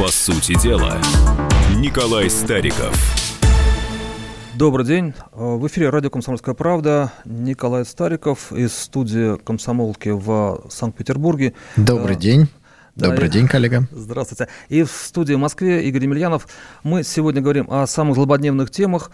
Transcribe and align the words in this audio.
По 0.00 0.08
сути 0.08 0.58
дела, 0.58 0.96
Николай 1.76 2.30
Стариков. 2.30 2.96
Добрый 4.54 4.86
день. 4.86 5.12
В 5.30 5.66
эфире 5.66 5.90
радио 5.90 6.08
«Комсомольская 6.08 6.54
правда». 6.54 7.12
Николай 7.26 7.84
Стариков 7.84 8.50
из 8.50 8.72
студии 8.74 9.36
«Комсомолки» 9.36 10.08
в 10.08 10.64
Санкт-Петербурге. 10.70 11.52
Добрый 11.76 12.16
э, 12.16 12.18
день. 12.18 12.48
Добрый 12.96 13.28
да, 13.28 13.34
день, 13.34 13.46
коллега. 13.46 13.88
Здравствуйте. 13.92 14.48
И 14.70 14.84
в 14.84 14.90
студии 14.90 15.34
в 15.34 15.38
Москве 15.38 15.84
Игорь 15.86 16.04
Емельянов. 16.04 16.48
Мы 16.82 17.02
сегодня 17.02 17.42
говорим 17.42 17.70
о 17.70 17.86
самых 17.86 18.14
злободневных 18.14 18.70
темах. 18.70 19.10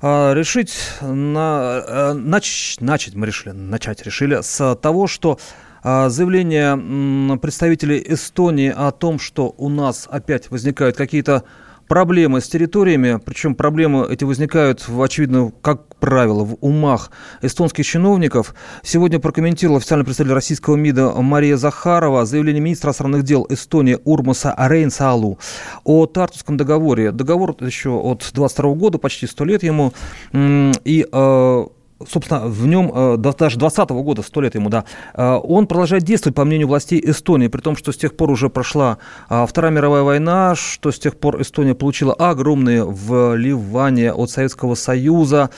А, 0.00 0.34
решить, 0.34 0.76
на, 1.00 1.82
э, 1.84 2.12
нач, 2.12 2.76
начать 2.78 3.16
мы 3.16 3.26
решили, 3.26 3.50
начать 3.50 4.04
решили 4.04 4.40
с 4.40 4.76
того, 4.76 5.08
что 5.08 5.40
заявление 5.82 7.38
представителей 7.38 8.04
Эстонии 8.06 8.72
о 8.74 8.90
том, 8.90 9.18
что 9.18 9.54
у 9.58 9.68
нас 9.68 10.08
опять 10.10 10.50
возникают 10.50 10.96
какие-то 10.96 11.44
проблемы 11.92 12.40
с 12.40 12.48
территориями, 12.48 13.20
причем 13.22 13.54
проблемы 13.54 14.06
эти 14.08 14.24
возникают, 14.24 14.82
очевидно, 14.88 15.52
как 15.60 15.94
правило, 15.96 16.42
в 16.42 16.56
умах 16.62 17.10
эстонских 17.42 17.84
чиновников. 17.84 18.54
Сегодня 18.82 19.18
прокомментировал 19.18 19.76
официальный 19.76 20.06
представитель 20.06 20.34
российского 20.34 20.76
МИДа 20.76 21.12
Мария 21.20 21.58
Захарова 21.58 22.24
заявление 22.24 22.62
министра 22.62 22.88
иностранных 22.88 23.24
дел 23.24 23.46
Эстонии 23.50 23.98
Урмаса 24.04 24.54
Рейнсалу 24.56 25.38
о 25.84 26.06
Тартусском 26.06 26.56
договоре. 26.56 27.12
Договор 27.12 27.54
еще 27.60 27.90
от 27.90 28.26
22 28.32 28.72
года, 28.72 28.96
почти 28.96 29.26
100 29.26 29.44
лет 29.44 29.62
ему. 29.62 29.92
И 30.32 31.06
э, 31.12 31.66
собственно, 32.08 32.46
в 32.46 32.66
нем 32.66 32.90
э, 32.94 33.16
даже 33.16 33.58
2020 33.58 33.90
года, 33.90 34.22
сто 34.22 34.40
лет 34.40 34.54
ему, 34.54 34.68
да, 34.68 34.84
э, 35.14 35.40
он 35.42 35.66
продолжает 35.66 36.04
действовать, 36.04 36.36
по 36.36 36.44
мнению 36.44 36.68
властей 36.68 37.00
Эстонии, 37.04 37.48
при 37.48 37.60
том, 37.60 37.76
что 37.76 37.92
с 37.92 37.96
тех 37.96 38.16
пор 38.16 38.30
уже 38.30 38.48
прошла 38.48 38.98
э, 39.28 39.46
Вторая 39.48 39.72
мировая 39.72 40.02
война, 40.02 40.54
что 40.54 40.90
с 40.90 40.98
тех 40.98 41.16
пор 41.16 41.40
Эстония 41.40 41.74
получила 41.74 42.14
огромные 42.14 42.84
вливания 42.84 44.12
от 44.12 44.30
Советского 44.30 44.74
Союза, 44.74 45.44
а, 45.44 45.50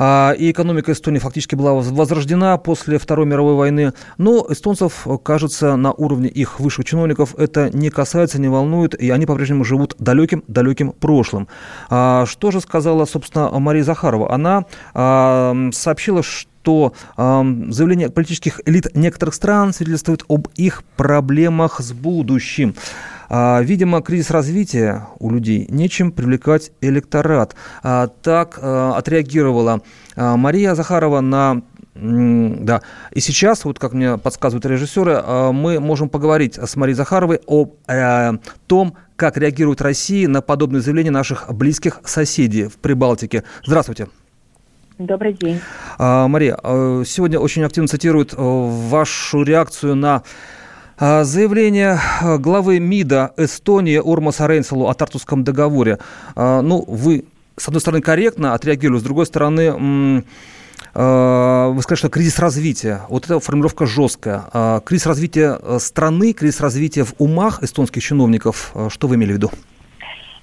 и 0.00 0.50
экономика 0.50 0.92
Эстонии 0.92 1.18
фактически 1.18 1.54
была 1.54 1.74
возрождена 1.74 2.56
после 2.56 2.98
Второй 2.98 3.26
мировой 3.26 3.54
войны. 3.54 3.92
Но 4.18 4.46
эстонцев, 4.48 5.06
кажется, 5.22 5.76
на 5.76 5.92
уровне 5.92 6.28
их 6.28 6.58
высших 6.58 6.84
чиновников 6.84 7.34
это 7.36 7.70
не 7.76 7.90
касается, 7.90 8.40
не 8.40 8.48
волнует, 8.48 8.94
и 8.94 9.10
они 9.10 9.26
по-прежнему 9.26 9.64
живут 9.64 9.94
далеким-далеким 9.98 10.92
прошлым. 10.92 11.48
А, 11.88 12.24
что 12.26 12.50
же 12.50 12.60
сказала, 12.60 13.04
собственно, 13.04 13.50
Мария 13.58 13.84
Захарова? 13.84 14.32
Она 14.32 14.64
а, 14.94 15.54
сообщила, 15.72 16.22
что 16.22 16.50
что 16.62 16.92
э, 17.16 17.42
заявления 17.70 18.10
политических 18.10 18.60
элит 18.66 18.94
некоторых 18.94 19.34
стран 19.34 19.72
свидетельствуют 19.72 20.24
об 20.28 20.48
их 20.56 20.84
проблемах 20.96 21.80
с 21.80 21.92
будущим. 21.92 22.74
А, 23.30 23.60
видимо, 23.62 24.02
кризис 24.02 24.30
развития 24.30 25.06
у 25.20 25.30
людей, 25.30 25.66
нечем 25.70 26.10
привлекать 26.10 26.72
электорат. 26.80 27.54
А, 27.82 28.08
так 28.08 28.58
а, 28.60 28.96
отреагировала 28.96 29.82
Мария 30.16 30.74
Захарова 30.74 31.20
на 31.20 31.62
да. 31.94 32.82
И 33.10 33.20
сейчас, 33.20 33.64
вот 33.64 33.78
как 33.78 33.92
мне 33.92 34.16
подсказывают 34.16 34.64
режиссеры, 34.64 35.22
мы 35.52 35.80
можем 35.80 36.08
поговорить 36.08 36.56
с 36.56 36.76
Марией 36.76 36.94
Захаровой 36.94 37.40
о, 37.46 37.68
о 37.88 38.38
том, 38.68 38.94
как 39.16 39.36
реагирует 39.36 39.82
Россия 39.82 40.26
на 40.28 40.40
подобные 40.40 40.80
заявления 40.80 41.10
наших 41.10 41.52
близких 41.52 42.00
соседей 42.04 42.68
в 42.68 42.78
Прибалтике. 42.78 43.42
Здравствуйте. 43.66 44.08
Добрый 44.98 45.34
день. 45.34 45.60
Мария, 45.98 46.56
сегодня 47.04 47.38
очень 47.38 47.64
активно 47.64 47.88
цитируют 47.88 48.34
вашу 48.36 49.42
реакцию 49.42 49.96
на 49.96 50.22
заявление 51.00 51.98
а, 52.20 52.36
главы 52.36 52.78
МИДа 52.78 53.32
Эстонии 53.38 53.96
Урмаса 53.96 54.46
Рейнселу 54.46 54.86
о 54.86 54.92
Тартусском 54.92 55.44
договоре. 55.44 55.98
А, 56.36 56.60
ну, 56.60 56.84
вы, 56.86 57.24
с 57.56 57.66
одной 57.68 57.80
стороны, 57.80 58.02
корректно 58.02 58.52
отреагировали, 58.52 59.00
с 59.00 59.04
другой 59.04 59.24
стороны, 59.24 60.24
вы 60.92 61.82
сказали, 61.82 61.98
что 61.98 62.08
кризис 62.08 62.38
развития. 62.40 63.02
Вот 63.08 63.24
эта 63.24 63.38
формулировка 63.38 63.86
жесткая. 63.86 64.80
Кризис 64.84 65.06
развития 65.06 65.56
э, 65.62 65.78
страны, 65.78 66.32
кризис 66.32 66.60
развития 66.60 67.04
в 67.04 67.14
умах 67.18 67.62
эстонских 67.62 68.02
чиновников. 68.02 68.74
Что 68.88 69.06
вы 69.06 69.14
имели 69.14 69.32
в 69.32 69.34
виду? 69.36 69.50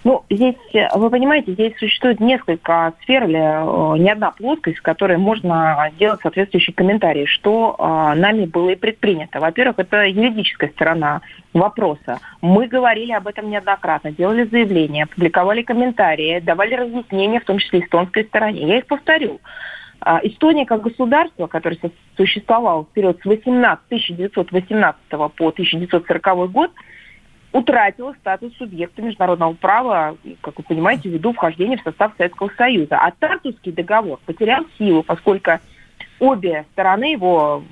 Ну, 0.07 0.23
здесь, 0.29 0.55
э, 0.73 0.87
вы 0.97 1.09
понимаете, 1.09 1.51
здесь 1.51 1.77
существует 1.77 2.21
несколько 2.21 2.93
сфер 3.01 3.25
или 3.25 3.37
э, 3.37 3.97
не 4.01 4.09
одна 4.09 4.31
плоскость, 4.31 4.77
в 4.77 4.81
которой 4.81 5.17
можно 5.17 5.91
делать 5.99 6.21
соответствующие 6.21 6.73
комментарии, 6.73 7.25
что 7.25 7.75
э, 7.77 8.17
нами 8.17 8.45
было 8.45 8.69
и 8.69 8.75
предпринято. 8.75 9.41
Во-первых, 9.41 9.79
это 9.79 10.05
юридическая 10.05 10.69
сторона 10.69 11.19
вопроса. 11.53 12.21
Мы 12.39 12.67
говорили 12.67 13.11
об 13.11 13.27
этом 13.27 13.49
неоднократно, 13.49 14.13
делали 14.13 14.45
заявления, 14.45 15.07
публиковали 15.07 15.61
комментарии, 15.61 16.39
давали 16.39 16.75
разъяснения, 16.75 17.41
в 17.41 17.45
том 17.45 17.57
числе 17.57 17.81
эстонской 17.81 18.23
стороне. 18.23 18.65
Я 18.65 18.77
их 18.77 18.85
повторю. 18.85 19.41
А, 19.99 20.21
Эстония 20.23 20.65
как 20.65 20.83
государство, 20.83 21.47
которое 21.47 21.79
существовало 22.15 22.85
в 22.85 22.93
период 22.93 23.19
с 23.21 23.25
18, 23.25 23.83
1918 23.87 25.01
по 25.09 25.49
1940 25.49 26.49
год, 26.49 26.71
утратила 27.57 28.13
статус 28.19 28.55
субъекта 28.57 29.01
международного 29.01 29.53
права, 29.53 30.15
как 30.41 30.57
вы 30.57 30.63
понимаете, 30.63 31.09
ввиду 31.09 31.33
вхождения 31.33 31.77
в 31.77 31.81
состав 31.81 32.13
Советского 32.17 32.51
Союза. 32.55 32.97
А 32.97 33.11
Тартусский 33.11 33.71
договор 33.71 34.19
потерял 34.25 34.63
силу, 34.77 35.01
поскольку 35.03 35.51
обе 36.19 36.65
стороны 36.73 37.13
его 37.13 37.63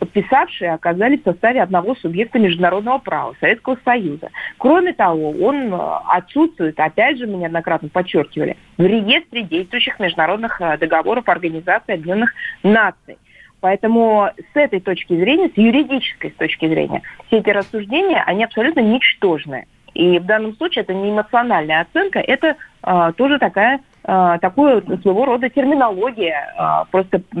подписавшие 0.00 0.72
оказались 0.72 1.20
в 1.20 1.24
составе 1.24 1.62
одного 1.62 1.94
субъекта 1.96 2.38
международного 2.38 2.98
права 2.98 3.34
Советского 3.40 3.78
Союза. 3.84 4.30
Кроме 4.56 4.92
того, 4.92 5.30
он 5.30 5.72
э, 5.72 5.78
отсутствует, 6.06 6.78
опять 6.78 7.18
же, 7.18 7.26
мы 7.26 7.38
неоднократно 7.38 7.88
подчеркивали, 7.88 8.56
в 8.76 8.82
реестре 8.82 9.42
действующих 9.42 9.98
международных 9.98 10.60
э, 10.60 10.78
договоров 10.78 11.28
Организации 11.28 11.94
Объединенных 11.94 12.32
Наций. 12.62 13.18
Поэтому 13.60 14.30
с 14.52 14.56
этой 14.56 14.80
точки 14.80 15.14
зрения, 15.14 15.48
с 15.48 15.56
юридической 15.56 16.30
точки 16.30 16.68
зрения, 16.68 17.02
все 17.26 17.38
эти 17.38 17.50
рассуждения, 17.50 18.22
они 18.24 18.44
абсолютно 18.44 18.80
ничтожные. 18.80 19.66
И 19.94 20.18
в 20.18 20.26
данном 20.26 20.54
случае 20.56 20.82
это 20.82 20.94
не 20.94 21.10
эмоциональная 21.10 21.80
оценка, 21.80 22.20
это 22.20 22.56
э, 22.84 23.12
тоже 23.16 23.38
такая 23.38 23.80
э, 24.04 24.38
такое 24.40 24.80
своего 24.80 25.24
рода 25.24 25.48
терминология, 25.48 26.54
э, 26.56 26.90
просто 26.92 27.20
э, 27.34 27.40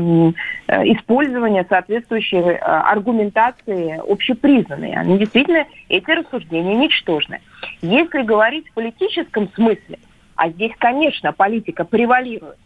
использование 0.66 1.64
соответствующей 1.68 2.38
э, 2.38 2.56
аргументации 2.56 4.00
общепризнанной. 4.10 4.94
Они 4.94 5.18
действительно, 5.18 5.66
эти 5.88 6.10
рассуждения 6.10 6.74
ничтожны. 6.74 7.40
Если 7.80 8.22
говорить 8.22 8.68
в 8.68 8.74
политическом 8.74 9.48
смысле, 9.52 9.98
а 10.34 10.48
здесь, 10.50 10.72
конечно, 10.78 11.32
политика 11.32 11.84
превалирует, 11.84 12.56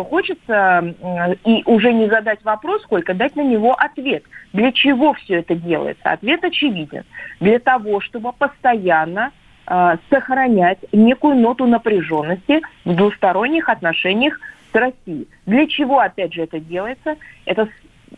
то 0.00 0.04
хочется 0.04 0.94
и 1.44 1.62
уже 1.66 1.92
не 1.92 2.08
задать 2.08 2.42
вопрос, 2.42 2.82
сколько 2.82 3.12
дать 3.12 3.36
на 3.36 3.42
него 3.42 3.74
ответ. 3.74 4.24
Для 4.54 4.72
чего 4.72 5.12
все 5.12 5.40
это 5.40 5.54
делается? 5.54 6.10
Ответ 6.10 6.42
очевиден. 6.42 7.04
Для 7.38 7.58
того, 7.58 8.00
чтобы 8.00 8.32
постоянно 8.32 9.32
э, 9.66 9.96
сохранять 10.08 10.78
некую 10.92 11.36
ноту 11.36 11.66
напряженности 11.66 12.62
в 12.86 12.94
двусторонних 12.94 13.68
отношениях 13.68 14.40
с 14.72 14.74
Россией. 14.74 15.28
Для 15.44 15.66
чего, 15.66 15.98
опять 15.98 16.32
же, 16.32 16.42
это 16.44 16.60
делается? 16.60 17.16
Это, 17.44 17.68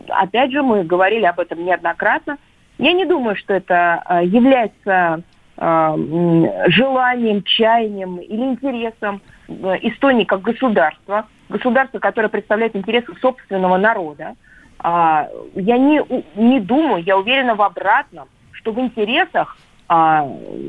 опять 0.08 0.52
же, 0.52 0.62
мы 0.62 0.84
говорили 0.84 1.24
об 1.24 1.40
этом 1.40 1.64
неоднократно. 1.64 2.38
Я 2.78 2.92
не 2.92 3.04
думаю, 3.04 3.34
что 3.34 3.54
это 3.54 4.04
э, 4.08 4.26
является 4.26 5.22
желанием, 5.62 7.42
чаянием 7.44 8.16
или 8.16 8.42
интересом 8.42 9.20
Эстонии 9.48 10.24
как 10.24 10.42
государства– 10.42 11.26
государство, 11.52 12.00
которое 12.00 12.28
представляет 12.28 12.74
интересы 12.74 13.14
собственного 13.20 13.76
народа, 13.76 14.34
а, 14.78 15.28
я 15.54 15.78
не, 15.78 16.02
не 16.34 16.58
думаю, 16.58 17.04
я 17.04 17.16
уверена 17.16 17.54
в 17.54 17.62
обратном, 17.62 18.28
что 18.50 18.72
в 18.72 18.80
интересах 18.80 19.56
а, 19.88 20.26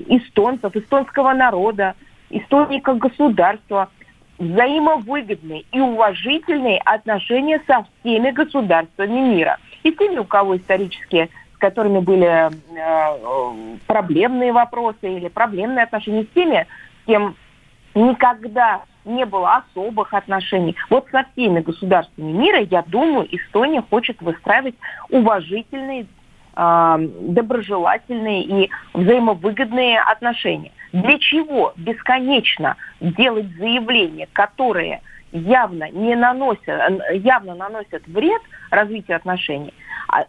эстонцев, 0.07 0.75
эстонского 0.75 1.34
народа, 1.34 1.96
Эстонии 2.30 2.80
как 2.80 2.98
государства 2.98 3.89
взаимовыгодные 4.39 5.66
и 5.72 5.80
уважительные 5.80 6.80
отношения 6.80 7.62
со 7.68 7.86
всеми 8.00 8.31
государствами 8.31 9.19
мира. 9.19 9.60
И 9.84 9.92
с 9.92 9.96
теми, 9.96 10.18
у 10.18 10.24
кого 10.24 10.57
исторические, 10.57 11.30
которыми 11.63 12.00
были 12.00 12.27
э, 12.27 13.77
проблемные 13.88 14.51
вопросы 14.51 14.98
или 15.04 15.30
проблемные 15.30 15.83
отношения, 15.83 16.24
с 16.25 16.36
теми, 16.36 16.68
с 17.04 17.06
кем 17.07 17.38
никогда 17.95 18.81
не 19.06 19.25
было 19.25 19.63
особых 19.63 20.13
отношений. 20.13 20.75
Вот 20.89 21.07
со 21.10 21.24
всеми 21.31 21.62
государствами 21.62 22.33
мира, 22.33 22.60
я 22.69 22.83
думаю, 22.86 23.33
Эстония 23.33 23.81
хочет 23.89 24.21
выстраивать 24.21 24.75
уважительные, 25.10 26.06
э, 26.57 27.10
доброжелательные 27.21 28.44
и 28.44 28.69
взаимовыгодные 28.94 30.01
отношения. 30.01 30.74
Для 30.92 31.18
чего 31.18 31.71
бесконечно 31.77 32.75
делать 33.00 33.48
заявления, 33.57 34.27
которые 34.33 35.00
явно 35.31 35.89
не 35.92 36.15
наносят, 36.15 36.68
явно 37.13 37.56
наносят 37.56 38.06
вред 38.06 38.42
развитию 38.69 39.15
отношений, 39.15 39.74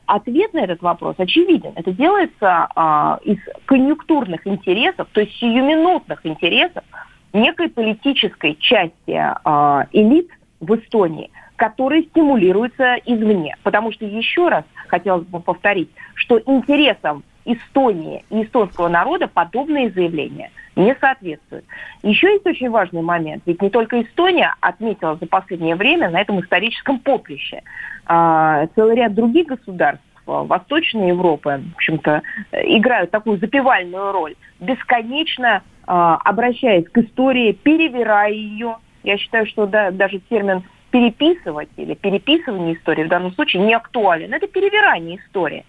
ответ 0.07 0.55
на 0.55 0.61
этот 0.61 0.83
вопрос 0.83 1.17
очевиден. 1.19 1.73
Это 1.77 1.93
делается 1.93 2.69
а, 2.75 3.19
из 3.25 3.39
конъюнктурных 3.67 4.47
интересов, 4.47 5.09
то 5.13 5.21
есть 5.21 5.37
сиюминутных 5.39 6.25
интересов 6.25 6.85
некой 7.33 7.69
политической 7.69 8.57
части 8.57 9.17
а, 9.17 9.87
элит 9.93 10.31
в 10.61 10.75
Эстонии, 10.77 11.31
которые 11.57 12.05
стимулируются 12.05 12.97
извне. 13.05 13.57
Потому 13.63 13.93
что, 13.93 14.05
еще 14.05 14.49
раз 14.49 14.65
хотелось 14.89 15.27
бы 15.27 15.41
повторить, 15.41 15.91
что 16.15 16.41
интересам 16.47 17.23
Эстонии 17.45 18.25
и 18.31 18.45
эстонского 18.45 18.89
народа 18.89 19.29
подобные 19.29 19.91
заявления 19.91 20.51
не 20.77 20.95
соответствуют. 20.97 21.65
Еще 22.03 22.33
есть 22.33 22.47
очень 22.47 22.71
важный 22.71 23.03
момент. 23.03 23.43
Ведь 23.47 23.61
не 23.61 23.71
только 23.71 24.03
Эстония 24.03 24.55
отметила 24.61 25.17
за 25.17 25.27
последнее 25.27 25.77
время 25.77 26.11
на 26.11 26.21
этом 26.21 26.41
историческом 26.41 26.99
поприще. 26.99 27.63
А, 28.07 28.67
целый 28.75 28.97
ряд 28.97 29.15
других 29.15 29.47
государств 29.47 30.05
Восточной 30.27 31.09
Европы, 31.09 31.63
в 31.73 31.77
общем-то, 31.77 32.23
играют 32.53 33.11
такую 33.11 33.39
запевальную 33.39 34.13
роль, 34.13 34.35
бесконечно 34.61 35.63
а, 35.87 36.17
обращаясь 36.25 36.89
к 36.89 36.99
истории, 36.99 37.53
перевирая 37.53 38.33
ее. 38.33 38.77
Я 39.03 39.19
считаю, 39.19 39.47
что 39.47 39.67
да, 39.67 39.91
даже 39.91 40.19
термин 40.31 40.63
переписывать 40.91 41.69
или 41.77 41.95
переписывание 41.95 42.75
истории 42.75 43.05
в 43.05 43.09
данном 43.09 43.33
случае 43.33 43.65
не 43.65 43.75
актуален. 43.75 44.33
Это 44.33 44.47
перевирание 44.47 45.19
истории. 45.19 45.65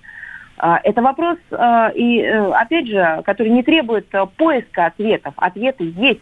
А, 0.57 0.79
это 0.83 1.01
вопрос, 1.01 1.38
а, 1.51 1.89
и 1.89 2.21
э, 2.21 2.51
опять 2.51 2.88
же, 2.88 3.21
который 3.25 3.49
не 3.49 3.61
требует 3.61 4.07
э, 4.13 4.25
поиска 4.38 4.85
ответов. 4.85 5.33
Ответы 5.35 5.91
есть. 5.97 6.21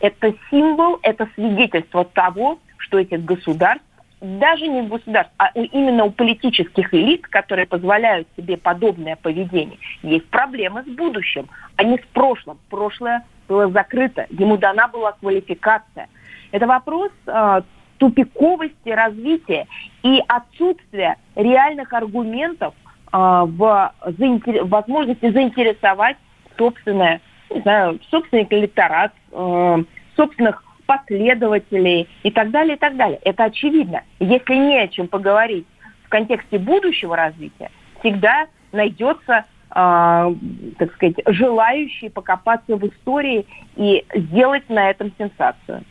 Это 0.00 0.32
символ, 0.50 0.98
это 1.02 1.28
свидетельство 1.34 2.04
того, 2.04 2.58
что 2.78 2.98
этих 2.98 3.24
государств, 3.24 3.84
даже 4.20 4.66
не 4.66 4.82
государств, 4.82 5.32
а 5.38 5.50
именно 5.54 6.04
у 6.04 6.10
политических 6.10 6.92
элит, 6.94 7.26
которые 7.26 7.66
позволяют 7.66 8.28
себе 8.36 8.56
подобное 8.56 9.16
поведение, 9.16 9.78
есть 10.02 10.26
проблемы 10.28 10.82
с 10.84 10.86
будущим, 10.86 11.48
а 11.76 11.84
не 11.84 11.98
с 11.98 12.06
прошлым. 12.12 12.58
Прошлое 12.70 13.24
было 13.48 13.70
закрыто, 13.70 14.26
ему 14.30 14.56
дана 14.56 14.88
была 14.88 15.12
квалификация. 15.12 16.08
Это 16.50 16.66
вопрос 16.66 17.10
э, 17.26 17.62
тупиковости 17.98 18.88
развития 18.88 19.66
и 20.02 20.22
отсутствия 20.26 21.16
реальных 21.34 21.92
аргументов 21.92 22.74
а, 23.12 23.44
в 23.44 23.92
заинтер... 24.18 24.64
возможности 24.64 25.30
заинтересовать 25.30 26.16
собственное, 26.58 27.20
не 27.50 27.60
знаю, 27.60 28.00
собственный 28.10 28.46
электорат, 28.50 29.12
э, 29.32 29.84
собственных 30.16 30.62
последователей 30.86 32.08
и 32.22 32.30
так 32.30 32.50
далее, 32.50 32.76
и 32.76 32.78
так 32.78 32.96
далее. 32.96 33.18
Это 33.24 33.44
очевидно. 33.44 34.02
Если 34.20 34.54
не 34.54 34.78
о 34.78 34.88
чем 34.88 35.08
поговорить 35.08 35.66
в 36.04 36.08
контексте 36.08 36.58
будущего 36.58 37.16
развития, 37.16 37.70
всегда 38.00 38.46
найдется, 38.72 39.44
э, 39.70 40.34
так 40.78 40.94
сказать, 40.94 41.16
желающий 41.26 42.08
покопаться 42.08 42.76
в 42.76 42.86
истории 42.86 43.46
и 43.76 44.04
сделать 44.14 44.68
на 44.68 44.90
этом 44.90 45.12
сенсацию. 45.18 45.84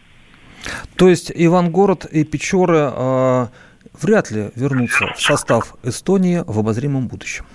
То 0.97 1.09
есть 1.09 1.31
Ивангород 1.36 2.06
и 2.06 2.24
Печоры 2.24 2.89
э, 2.92 3.47
вряд 3.94 4.31
ли 4.31 4.50
вернутся 4.56 5.13
в 5.15 5.21
состав 5.21 5.75
Эстонии 5.83 6.44
в 6.45 6.59
обозримом 6.59 7.07
будущем. 7.07 7.45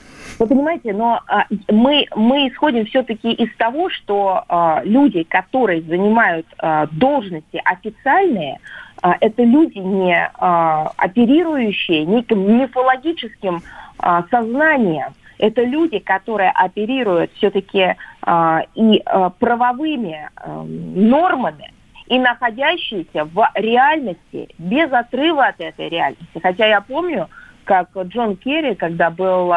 Вы 0.40 0.46
понимаете, 0.46 0.94
но 0.94 1.20
а, 1.28 1.44
мы, 1.68 2.06
мы 2.16 2.48
исходим 2.48 2.86
все-таки 2.86 3.30
из 3.30 3.54
того, 3.56 3.90
что 3.90 4.42
а, 4.48 4.80
люди, 4.84 5.22
которые 5.22 5.82
занимают 5.82 6.46
а, 6.56 6.86
должности 6.86 7.60
официальные, 7.62 8.58
а, 9.02 9.18
это 9.20 9.44
люди, 9.44 9.76
не 9.76 10.30
а, 10.38 10.92
оперирующие 10.96 12.06
неким 12.06 12.56
мифологическим 12.56 13.60
а, 13.98 14.24
сознанием. 14.30 15.12
Это 15.36 15.62
люди, 15.62 15.98
которые 15.98 16.50
оперируют 16.52 17.30
все-таки 17.34 17.96
а, 18.22 18.62
и 18.74 19.02
а, 19.04 19.28
правовыми 19.28 20.30
а, 20.36 20.64
нормами, 20.64 21.70
и 22.06 22.18
находящиеся 22.18 23.26
в 23.26 23.46
реальности, 23.56 24.48
без 24.56 24.90
отрыва 24.90 25.48
от 25.48 25.60
этой 25.60 25.90
реальности. 25.90 26.40
Хотя 26.42 26.66
я 26.66 26.80
помню, 26.80 27.28
как 27.64 27.88
Джон 27.96 28.36
Керри, 28.36 28.74
когда 28.74 29.10
был 29.10 29.52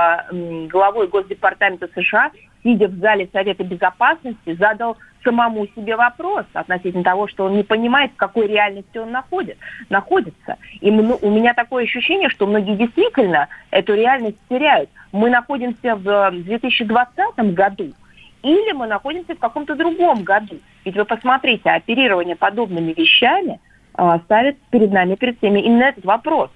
главой 0.69 1.07
Госдепартамента 1.07 1.89
США, 1.95 2.31
сидя 2.63 2.87
в 2.87 2.95
зале 2.99 3.29
Совета 3.31 3.63
Безопасности, 3.63 4.55
задал 4.55 4.97
самому 5.23 5.67
себе 5.75 5.95
вопрос 5.95 6.45
относительно 6.53 7.03
того, 7.03 7.27
что 7.27 7.45
он 7.45 7.55
не 7.55 7.63
понимает, 7.63 8.11
в 8.11 8.17
какой 8.17 8.47
реальности 8.47 8.97
он 8.97 9.11
находит, 9.11 9.57
находится. 9.89 10.57
И 10.81 10.91
у 10.91 11.31
меня 11.31 11.53
такое 11.53 11.85
ощущение, 11.85 12.29
что 12.29 12.45
многие 12.45 12.75
действительно 12.75 13.47
эту 13.71 13.95
реальность 13.95 14.37
теряют. 14.49 14.89
Мы 15.11 15.29
находимся 15.29 15.95
в 15.95 16.31
2020 16.31 17.53
году, 17.53 17.93
или 18.41 18.71
мы 18.73 18.87
находимся 18.87 19.35
в 19.35 19.39
каком-то 19.39 19.75
другом 19.75 20.23
году. 20.23 20.59
Ведь 20.85 20.95
вы 20.95 21.05
посмотрите, 21.05 21.69
оперирование 21.69 22.35
подобными 22.35 22.93
вещами 22.93 23.59
э, 23.97 24.19
ставит 24.25 24.59
перед 24.69 24.91
нами, 24.91 25.15
перед 25.15 25.37
всеми 25.37 25.61
именно 25.61 25.83
этот 25.83 26.03
вопрос. 26.03 26.49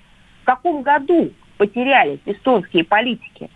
В 0.48 0.50
каком 0.50 0.82
году 0.82 1.34
потерялись 1.58 2.22
эстонские 2.26 2.86
политики? 2.86 3.50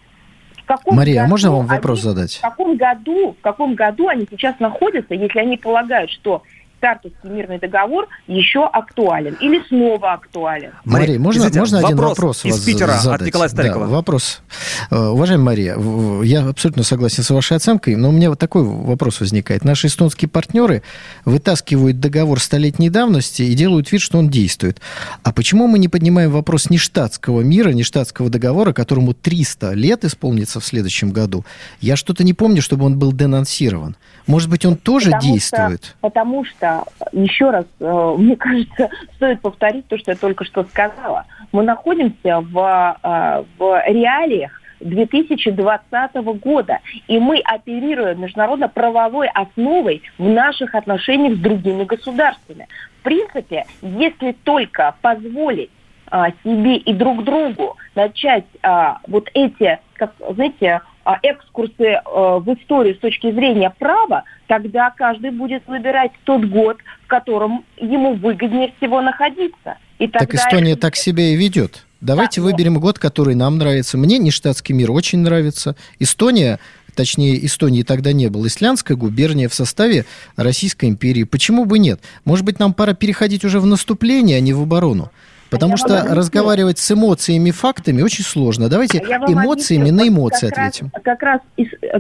В 0.58 0.66
каком 0.66 0.98
Мария, 0.98 1.22
а 1.22 1.24
году 1.24 1.32
можно 1.32 1.52
вам 1.54 1.66
вопрос 1.66 2.00
они, 2.00 2.10
задать? 2.10 2.36
В 2.36 2.42
каком 2.42 2.76
году, 2.76 3.32
в 3.40 3.42
каком 3.42 3.76
году 3.76 4.10
они 4.10 4.28
сейчас 4.30 4.60
находятся, 4.60 5.14
если 5.14 5.40
они 5.40 5.56
полагают, 5.56 6.12
что 6.12 6.44
Тартовский 6.82 7.30
мирный 7.30 7.60
договор 7.60 8.08
еще 8.28 8.66
актуален 8.66 9.36
или 9.40 9.62
снова 9.68 10.14
актуален. 10.14 10.72
Мария, 10.84 11.20
можно, 11.20 11.40
Извините, 11.42 11.60
можно 11.60 11.80
один 11.80 11.98
вопрос 11.98 12.44
из 12.44 12.60
Питера 12.66 12.94
задать? 12.94 13.22
от 13.22 13.28
Николая 13.28 13.50
Старикова? 13.50 13.86
Да, 13.86 13.92
вопрос. 13.92 14.42
Э, 14.90 15.10
уважаемая 15.10 15.46
Мария, 15.46 16.24
я 16.24 16.48
абсолютно 16.48 16.84
согласен 16.84 17.24
с 17.24 17.30
вашей 17.30 17.58
оценкой, 17.58 17.96
но 17.96 18.10
у 18.10 18.12
меня 18.12 18.30
вот 18.30 18.40
такой 18.40 18.64
вопрос 18.64 19.20
возникает. 19.20 19.64
Наши 19.64 19.88
эстонские 19.88 20.28
партнеры 20.28 20.82
вытаскивают 21.24 22.00
договор 22.00 22.40
столетней 22.40 22.90
давности 22.90 23.44
и 23.44 23.54
делают 23.54 23.92
вид, 23.92 24.02
что 24.02 24.18
он 24.18 24.30
действует. 24.30 24.82
А 25.24 25.32
почему 25.32 25.68
мы 25.68 25.78
не 25.78 25.88
поднимаем 25.88 26.32
вопрос 26.32 26.70
нештатского 26.70 27.42
мира, 27.42 27.70
нештатского 27.70 28.30
договора, 28.30 28.74
которому 28.74 29.14
300 29.14 29.74
лет 29.74 30.04
исполнится 30.04 30.60
в 30.60 30.66
следующем 30.66 31.12
году? 31.12 31.46
Я 31.80 31.96
что-то 31.96 32.24
не 32.24 32.34
помню, 32.34 32.62
чтобы 32.62 32.86
он 32.86 32.98
был 32.98 33.14
денонсирован. 33.14 33.96
Может 34.28 34.50
быть, 34.50 34.66
он 34.66 34.76
тоже 34.78 35.12
потому 35.12 35.34
действует? 35.34 35.84
Что, 35.84 35.94
потому 36.02 36.46
что, 36.46 36.71
еще 37.12 37.50
раз, 37.50 37.66
э, 37.80 38.16
мне 38.18 38.36
кажется, 38.38 38.90
стоит 39.16 39.42
повторить 39.42 39.88
то, 39.88 39.98
что 39.98 40.12
я 40.12 40.18
только 40.18 40.46
что 40.46 40.64
сказала. 40.64 41.26
Мы 41.52 41.64
находимся 41.64 42.42
в, 42.42 42.98
э, 43.04 43.44
в 43.58 43.84
реалиях 43.88 44.62
2020 44.82 46.16
года. 46.42 46.80
И 47.08 47.20
мы 47.20 47.40
оперируем 47.40 48.22
международно-правовой 48.22 49.28
основой 49.28 50.02
в 50.18 50.28
наших 50.28 50.76
отношениях 50.76 51.36
с 51.38 51.40
другими 51.40 51.84
государствами. 51.84 52.68
В 53.00 53.04
принципе, 53.04 53.66
если 53.82 54.32
только 54.44 54.96
позволить 55.02 55.70
а, 56.08 56.32
себе 56.44 56.76
и 56.76 56.94
друг 56.94 57.24
другу 57.24 57.78
начать 57.96 58.46
а, 58.62 59.00
вот 59.08 59.30
эти, 59.34 59.80
как, 59.94 60.14
знаете, 60.32 60.82
экскурсы 61.22 62.02
а, 62.06 62.40
в 62.40 62.54
историю 62.54 62.96
с 62.96 63.00
точки 63.00 63.32
зрения 63.32 63.74
права, 63.78 64.24
тогда 64.48 64.92
каждый 64.92 65.32
будет 65.32 65.64
выбирать 65.68 66.12
тот 66.24 66.46
год, 66.46 66.78
в 67.04 67.08
котором 67.08 67.66
ему 67.78 68.14
выгоднее 68.16 68.74
всего 68.78 69.02
находиться. 69.02 69.78
И 70.00 70.08
тогда... 70.08 70.20
Так 70.20 70.36
Эстония 70.36 70.76
так 70.76 70.96
себя 70.96 71.24
и 71.24 71.36
ведет. 71.36 71.86
Давайте 72.02 72.42
да, 72.42 72.48
выберем 72.48 72.80
год, 72.80 72.98
который 72.98 73.36
нам 73.36 73.58
нравится. 73.58 73.98
Мне 73.98 74.18
нештатский 74.18 74.74
мир 74.74 74.92
очень 74.92 75.20
нравится. 75.20 75.76
Эстония 76.00 76.60
точнее, 76.96 77.46
Эстонии 77.46 77.84
тогда 77.84 78.12
не 78.12 78.28
было, 78.28 78.48
исландская 78.48 78.98
губерния 78.98 79.48
в 79.48 79.54
составе 79.54 80.06
Российской 80.36 80.90
империи. 80.90 81.24
Почему 81.24 81.66
бы 81.66 81.80
нет? 81.80 82.02
Может 82.26 82.46
быть, 82.46 82.60
нам 82.60 82.74
пора 82.74 82.94
переходить 82.94 83.46
уже 83.46 83.60
в 83.60 83.66
наступление, 83.66 84.38
а 84.38 84.42
не 84.42 84.54
в 84.54 84.62
оборону? 84.62 85.12
Потому 85.52 85.76
что 85.76 85.98
объясню. 86.00 86.16
разговаривать 86.16 86.80
с 86.80 86.92
эмоциями 86.92 87.52
фактами 87.52 88.02
очень 88.02 88.24
сложно. 88.24 88.70
Давайте 88.70 89.00
эмоциями 89.00 89.90
объясню. 89.90 90.06
на 90.06 90.08
эмоции 90.08 90.50
как 90.50 90.58
ответим. 90.58 90.92
Раз, 90.94 91.04
как, 91.04 91.22
раз, 91.22 91.42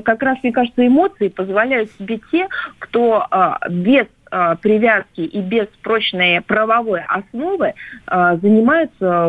как 0.04 0.24
раз, 0.24 0.38
мне 0.42 0.54
кажется, 0.54 0.88
эмоции 0.88 1.28
позволяют 1.28 1.92
себе 2.00 2.20
те, 2.32 2.48
кто 2.80 3.28
а, 3.30 3.60
без 3.70 4.08
а, 4.32 4.56
привязки 4.56 5.20
и 5.20 5.42
без 5.42 5.68
прочной 5.84 6.40
правовой 6.40 7.02
основы 7.02 7.74
а, 8.08 8.38
занимаются 8.38 8.96
а, 9.02 9.28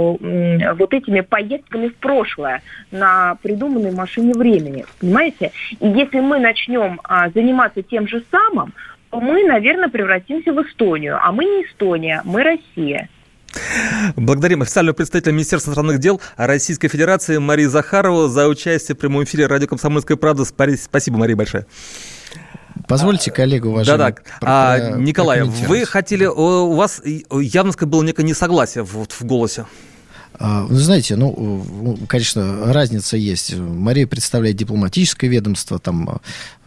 вот 0.75 0.95
этими 0.95 1.23
поездками 1.23 1.89
в 1.89 1.97
прошлое 1.97 2.63
на 2.93 3.37
придуманной 3.43 3.91
машине 3.91 4.35
времени. 4.35 4.85
Понимаете? 5.01 5.51
И 5.81 5.89
если 5.89 6.21
мы 6.21 6.39
начнем 6.39 7.01
а, 7.03 7.29
заниматься 7.31 7.83
тем 7.83 8.07
же 8.07 8.23
самым, 8.31 8.73
то 9.11 9.21
мы, 9.21 9.45
наверное, 9.45 9.89
превратимся 9.89 10.53
в 10.53 10.63
Эстонию. 10.63 11.19
А 11.21 11.33
мы 11.33 11.45
не 11.45 11.65
Эстония, 11.65 12.23
мы 12.25 12.45
Россия. 12.45 13.09
Благодарим 14.17 14.63
официального 14.63 14.95
представителя 14.95 15.33
Министерства 15.33 15.71
иностранных 15.71 15.99
дел 15.99 16.21
Российской 16.37 16.89
Федерации 16.89 17.39
Марии 17.39 17.67
Захарову 17.67 18.29
за 18.29 18.49
участие 18.49 18.95
в 18.95 18.99
прямом 18.99 19.25
эфире 19.25 19.47
радио 19.47 19.69
«Комсомольская 19.69 20.17
правда». 20.17 20.45
Спасибо, 20.45 21.19
Мария, 21.19 21.37
большое. 21.37 21.67
Позвольте 22.89 23.31
коллегу 23.31 23.69
уважаемый. 23.71 23.99
Да-да. 23.99 24.17
А, 24.41 24.97
Николай, 24.97 25.43
вы 25.43 25.85
хотели, 25.85 26.25
у 26.27 26.75
вас 26.75 27.03
явно 27.31 27.73
было 27.73 28.03
некое 28.03 28.23
несогласие 28.23 28.85
в, 28.85 29.07
в 29.09 29.25
голосе. 29.25 29.67
А, 30.45 30.65
вы 30.65 30.75
знаете, 30.81 31.15
ну, 31.15 31.97
конечно, 32.09 32.73
разница 32.73 33.17
есть. 33.17 33.55
Мария 33.57 34.09
представляет 34.09 34.57
дипломатическое 34.57 35.31
ведомство, 35.31 35.79
там 35.79 36.21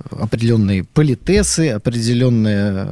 определенные 0.10 0.86
политесы, 0.86 1.72
определенная 1.72 2.88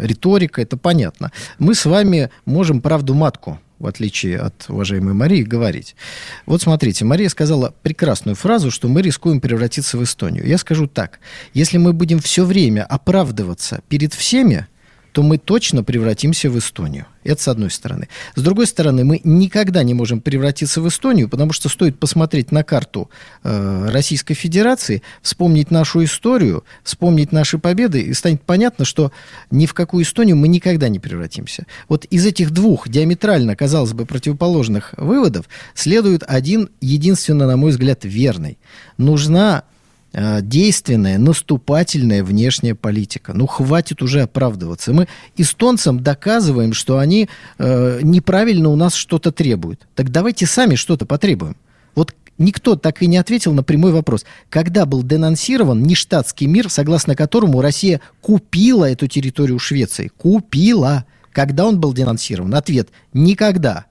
риторика, 0.00 0.62
это 0.62 0.76
понятно. 0.76 1.32
Мы 1.58 1.74
с 1.74 1.84
вами 1.84 2.30
можем 2.44 2.80
правду 2.80 3.14
матку 3.14 3.58
в 3.80 3.86
отличие 3.86 4.38
от 4.38 4.66
уважаемой 4.68 5.14
Марии, 5.14 5.42
говорить. 5.42 5.96
Вот 6.44 6.60
смотрите, 6.60 7.06
Мария 7.06 7.30
сказала 7.30 7.74
прекрасную 7.82 8.36
фразу, 8.36 8.70
что 8.70 8.88
мы 8.88 9.00
рискуем 9.00 9.40
превратиться 9.40 9.96
в 9.96 10.04
Эстонию. 10.04 10.46
Я 10.46 10.58
скажу 10.58 10.86
так, 10.86 11.18
если 11.54 11.78
мы 11.78 11.94
будем 11.94 12.20
все 12.20 12.44
время 12.44 12.84
оправдываться 12.84 13.80
перед 13.88 14.12
всеми, 14.12 14.66
то 15.12 15.22
мы 15.22 15.38
точно 15.38 15.82
превратимся 15.82 16.50
в 16.50 16.58
Эстонию. 16.58 17.06
Это 17.22 17.42
с 17.42 17.48
одной 17.48 17.70
стороны. 17.70 18.08
С 18.34 18.42
другой 18.42 18.66
стороны, 18.66 19.04
мы 19.04 19.20
никогда 19.24 19.82
не 19.82 19.92
можем 19.92 20.20
превратиться 20.20 20.80
в 20.80 20.88
Эстонию, 20.88 21.28
потому 21.28 21.52
что 21.52 21.68
стоит 21.68 21.98
посмотреть 21.98 22.50
на 22.50 22.62
карту 22.62 23.10
э, 23.42 23.88
Российской 23.90 24.34
Федерации, 24.34 25.02
вспомнить 25.20 25.70
нашу 25.70 26.02
историю, 26.04 26.64
вспомнить 26.82 27.30
наши 27.32 27.58
победы, 27.58 28.00
и 28.00 28.14
станет 28.14 28.42
понятно, 28.42 28.84
что 28.84 29.12
ни 29.50 29.66
в 29.66 29.74
какую 29.74 30.04
Эстонию 30.04 30.36
мы 30.36 30.48
никогда 30.48 30.88
не 30.88 30.98
превратимся. 30.98 31.66
Вот 31.88 32.06
из 32.06 32.24
этих 32.24 32.52
двух 32.52 32.88
диаметрально, 32.88 33.54
казалось 33.54 33.92
бы, 33.92 34.06
противоположных 34.06 34.94
выводов 34.96 35.46
следует 35.74 36.22
один, 36.26 36.70
единственно, 36.80 37.46
на 37.46 37.56
мой 37.56 37.72
взгляд, 37.72 38.00
верный. 38.04 38.58
Нужна 38.96 39.64
действенная, 40.12 41.18
наступательная 41.18 42.24
внешняя 42.24 42.74
политика. 42.74 43.32
Ну, 43.32 43.46
хватит 43.46 44.02
уже 44.02 44.22
оправдываться. 44.22 44.92
Мы 44.92 45.06
эстонцам 45.36 46.02
доказываем, 46.02 46.72
что 46.72 46.98
они 46.98 47.28
э, 47.58 48.00
неправильно 48.02 48.70
у 48.70 48.76
нас 48.76 48.94
что-то 48.94 49.30
требуют. 49.32 49.86
Так 49.94 50.10
давайте 50.10 50.46
сами 50.46 50.74
что-то 50.74 51.06
потребуем. 51.06 51.56
Вот 51.94 52.14
никто 52.38 52.74
так 52.74 53.02
и 53.02 53.06
не 53.06 53.18
ответил 53.18 53.52
на 53.52 53.62
прямой 53.62 53.92
вопрос. 53.92 54.24
Когда 54.48 54.86
был 54.86 55.02
денонсирован 55.02 55.82
нештатский 55.82 56.46
мир, 56.46 56.70
согласно 56.70 57.14
которому 57.14 57.60
Россия 57.60 58.00
купила 58.20 58.90
эту 58.90 59.06
территорию 59.06 59.58
Швеции? 59.58 60.10
Купила. 60.16 61.04
Когда 61.32 61.66
он 61.66 61.78
был 61.78 61.92
денонсирован? 61.92 62.52
Ответ– 62.56 62.88
никогда 63.12 63.86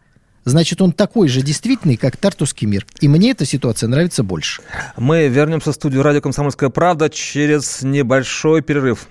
значит, 0.50 0.82
он 0.82 0.91
такой 0.91 1.27
же 1.27 1.41
действительный, 1.41 1.98
как 1.98 2.18
Тартусский 2.18 2.68
мир. 2.68 2.86
И 3.01 3.08
мне 3.08 3.32
эта 3.32 3.46
ситуация 3.46 3.88
нравится 3.88 4.24
больше. 4.24 4.62
Мы 4.98 5.27
вернемся 5.27 5.72
в 5.72 5.75
студию 5.75 6.03
«Радио 6.03 6.22
Комсомольская 6.22 6.70
правда» 6.70 7.10
через 7.10 7.82
небольшой 7.82 8.62
перерыв. 8.62 9.08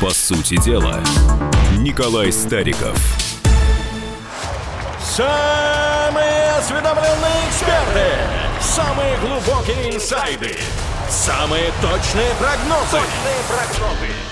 По 0.00 0.10
сути 0.10 0.60
дела, 0.62 1.00
Николай 1.78 2.32
Стариков. 2.32 2.98
Самые 5.00 6.50
осведомленные 6.58 7.48
эксперты, 7.48 8.06
самые 8.60 9.16
глубокие 9.18 9.94
инсайды, 9.94 10.56
самые 11.08 11.70
точные 11.80 12.32
прогнозы. 12.40 12.98
Точные 12.98 13.42
прогнозы 13.48 14.31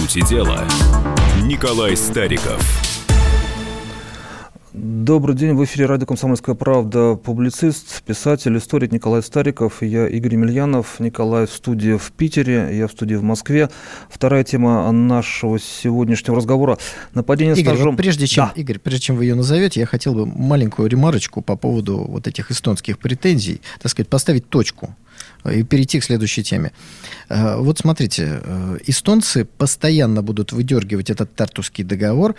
Сути 0.00 0.22
дела, 0.28 0.66
Николай 1.44 1.96
Стариков. 1.96 2.93
Добрый 4.86 5.34
день, 5.34 5.54
в 5.54 5.64
эфире 5.64 5.86
радио 5.86 6.04
«Комсомольская 6.04 6.54
правда» 6.54 7.14
публицист, 7.14 8.02
писатель, 8.02 8.54
историк 8.58 8.92
Николай 8.92 9.22
Стариков. 9.22 9.82
Я 9.82 10.06
Игорь 10.08 10.34
Емельянов. 10.34 11.00
Николай 11.00 11.46
в 11.46 11.52
студии 11.52 11.96
в 11.96 12.12
Питере, 12.12 12.68
я 12.70 12.86
в 12.86 12.92
студии 12.92 13.14
в 13.14 13.22
Москве. 13.22 13.70
Вторая 14.10 14.44
тема 14.44 14.92
нашего 14.92 15.58
сегодняшнего 15.58 16.36
разговора– 16.36 16.76
нападение 17.14 17.54
Игорь, 17.54 17.76
стажом. 17.76 17.92
Вот 17.92 17.96
прежде 17.96 18.26
чем, 18.26 18.50
да. 18.54 18.60
Игорь, 18.60 18.78
прежде 18.78 19.00
чем 19.00 19.16
вы 19.16 19.24
ее 19.24 19.34
назовете, 19.34 19.80
я 19.80 19.86
хотел 19.86 20.12
бы 20.12 20.26
маленькую 20.26 20.90
ремарочку 20.90 21.40
по 21.40 21.56
поводу 21.56 22.04
вот 22.06 22.26
этих 22.26 22.50
эстонских 22.50 22.98
претензий, 22.98 23.62
так 23.80 23.90
сказать, 23.90 24.10
поставить 24.10 24.50
точку 24.50 24.94
и 25.50 25.62
перейти 25.62 26.00
к 26.00 26.04
следующей 26.04 26.42
теме. 26.42 26.72
Э, 27.28 27.56
вот 27.56 27.78
смотрите, 27.78 28.40
э, 28.42 28.78
эстонцы 28.86 29.44
постоянно 29.44 30.22
будут 30.22 30.52
выдергивать 30.52 31.08
этот 31.08 31.34
Тартусский 31.34 31.84
договор 31.84 32.34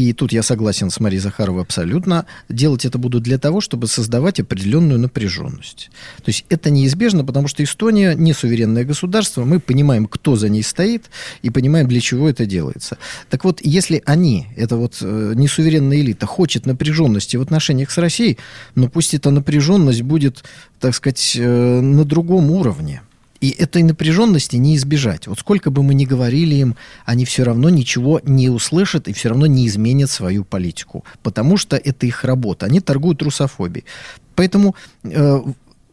и 0.00 0.12
тут 0.14 0.32
я 0.32 0.42
согласен 0.42 0.90
с 0.90 0.98
Марией 0.98 1.20
Захаровой 1.20 1.62
абсолютно, 1.62 2.24
делать 2.48 2.86
это 2.86 2.96
будут 2.96 3.22
для 3.22 3.38
того, 3.38 3.60
чтобы 3.60 3.86
создавать 3.86 4.40
определенную 4.40 4.98
напряженность. 4.98 5.90
То 6.18 6.28
есть 6.28 6.46
это 6.48 6.70
неизбежно, 6.70 7.22
потому 7.22 7.48
что 7.48 7.62
Эстония 7.62 8.14
не 8.14 8.32
суверенное 8.32 8.84
государство, 8.84 9.44
мы 9.44 9.60
понимаем, 9.60 10.06
кто 10.06 10.36
за 10.36 10.48
ней 10.48 10.62
стоит, 10.62 11.10
и 11.42 11.50
понимаем, 11.50 11.86
для 11.86 12.00
чего 12.00 12.30
это 12.30 12.46
делается. 12.46 12.96
Так 13.28 13.44
вот, 13.44 13.60
если 13.62 14.02
они, 14.06 14.46
это 14.56 14.76
вот 14.76 14.98
э, 15.02 15.32
несуверенная 15.36 15.98
элита, 15.98 16.24
хочет 16.24 16.64
напряженности 16.64 17.36
в 17.36 17.42
отношениях 17.42 17.90
с 17.90 17.98
Россией, 17.98 18.38
но 18.74 18.88
пусть 18.88 19.12
эта 19.12 19.30
напряженность 19.30 20.02
будет, 20.02 20.44
так 20.78 20.94
сказать, 20.94 21.34
э, 21.36 21.80
на 21.80 22.04
другом 22.04 22.50
уровне. 22.50 23.02
И 23.40 23.50
этой 23.50 23.82
напряженности 23.82 24.56
не 24.56 24.76
избежать. 24.76 25.26
Вот 25.26 25.38
сколько 25.38 25.70
бы 25.70 25.82
мы 25.82 25.94
ни 25.94 26.04
говорили 26.04 26.56
им, 26.56 26.76
они 27.06 27.24
все 27.24 27.42
равно 27.42 27.70
ничего 27.70 28.20
не 28.24 28.50
услышат 28.50 29.08
и 29.08 29.12
все 29.12 29.30
равно 29.30 29.46
не 29.46 29.66
изменят 29.66 30.10
свою 30.10 30.44
политику. 30.44 31.04
Потому 31.22 31.56
что 31.56 31.76
это 31.76 32.06
их 32.06 32.24
работа. 32.24 32.66
Они 32.66 32.80
торгуют 32.80 33.22
русофобией. 33.22 33.86
Поэтому 34.34 34.74
э, 35.04 35.42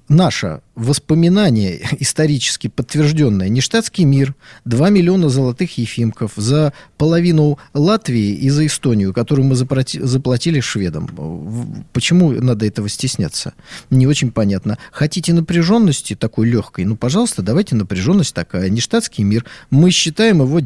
наша 0.10 0.62
воспоминание 0.78 1.82
исторически 2.00 2.68
подтвержденное. 2.68 3.50
Нештатский 3.50 4.04
мир, 4.04 4.36
2 4.66 4.90
миллиона 4.92 5.28
золотых 5.28 5.80
ефимков 5.80 6.34
за 6.36 6.72
половину 6.98 7.58
Латвии 7.74 8.36
и 8.36 8.50
за 8.50 8.68
Эстонию, 8.68 9.12
которую 9.12 9.48
мы 9.48 9.56
заплатили 9.56 10.60
шведам. 10.60 11.86
Почему 11.94 12.32
надо 12.32 12.68
этого 12.68 12.88
стесняться? 12.90 13.54
Не 13.90 14.06
очень 14.06 14.32
понятно. 14.32 14.78
Хотите 14.92 15.34
напряженности 15.34 16.16
такой 16.16 16.48
легкой? 16.48 16.86
Ну, 16.86 16.96
пожалуйста, 16.96 17.42
давайте 17.42 17.76
напряженность 17.76 18.36
такая. 18.36 18.70
Нештатский 18.70 19.24
мир. 19.24 19.46
Мы 19.72 19.90
считаем 19.90 20.44
его, 20.44 20.62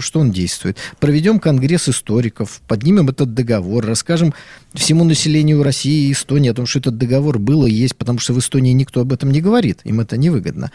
что 0.00 0.20
он 0.20 0.30
действует. 0.30 0.78
Проведем 1.00 1.40
конгресс 1.40 1.88
историков, 1.88 2.62
поднимем 2.68 3.08
этот 3.08 3.34
договор, 3.34 3.84
расскажем 3.84 4.32
всему 4.74 5.02
населению 5.02 5.64
России 5.64 6.08
и 6.08 6.12
Эстонии 6.12 6.50
о 6.50 6.54
том, 6.54 6.66
что 6.66 6.78
этот 6.78 6.98
договор 6.98 7.40
был 7.40 7.66
и 7.66 7.72
есть, 7.72 7.96
потому 7.96 8.20
что 8.20 8.32
в 8.32 8.38
Эстонии 8.38 8.72
никто 8.72 9.00
об 9.00 9.12
этом 9.12 9.32
не 9.32 9.40
говорит 9.40 9.55
говорит, 9.56 9.80
им 9.84 10.00
это 10.00 10.16
невыгодно. 10.16 10.70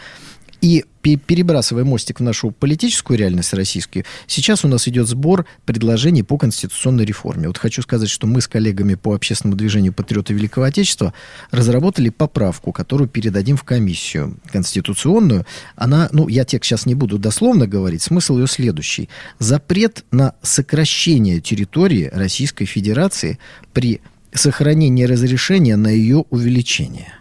И 0.61 0.85
перебрасывая 1.01 1.83
мостик 1.83 2.19
в 2.19 2.23
нашу 2.23 2.51
политическую 2.51 3.17
реальность 3.17 3.51
российскую, 3.53 4.05
сейчас 4.27 4.63
у 4.63 4.67
нас 4.67 4.87
идет 4.87 5.07
сбор 5.07 5.47
предложений 5.65 6.21
по 6.21 6.37
конституционной 6.37 7.03
реформе. 7.03 7.47
Вот 7.47 7.57
хочу 7.57 7.81
сказать, 7.81 8.09
что 8.09 8.27
мы 8.27 8.41
с 8.41 8.47
коллегами 8.47 8.93
по 8.93 9.15
общественному 9.15 9.57
движению 9.57 9.91
«Патриоты 9.91 10.35
Великого 10.35 10.65
Отечества» 10.65 11.15
разработали 11.49 12.09
поправку, 12.09 12.71
которую 12.71 13.07
передадим 13.07 13.57
в 13.57 13.63
комиссию 13.63 14.37
конституционную. 14.51 15.47
Она, 15.75 16.09
ну, 16.11 16.27
я 16.27 16.45
текст 16.45 16.69
сейчас 16.69 16.85
не 16.85 16.93
буду 16.93 17.17
дословно 17.17 17.65
говорить, 17.65 18.03
смысл 18.03 18.37
ее 18.37 18.45
следующий. 18.45 19.09
Запрет 19.39 20.05
на 20.11 20.35
сокращение 20.43 21.41
территории 21.41 22.11
Российской 22.13 22.65
Федерации 22.65 23.39
при 23.73 23.99
сохранении 24.31 25.05
разрешения 25.05 25.75
на 25.75 25.87
ее 25.87 26.25
увеличение 26.29 27.13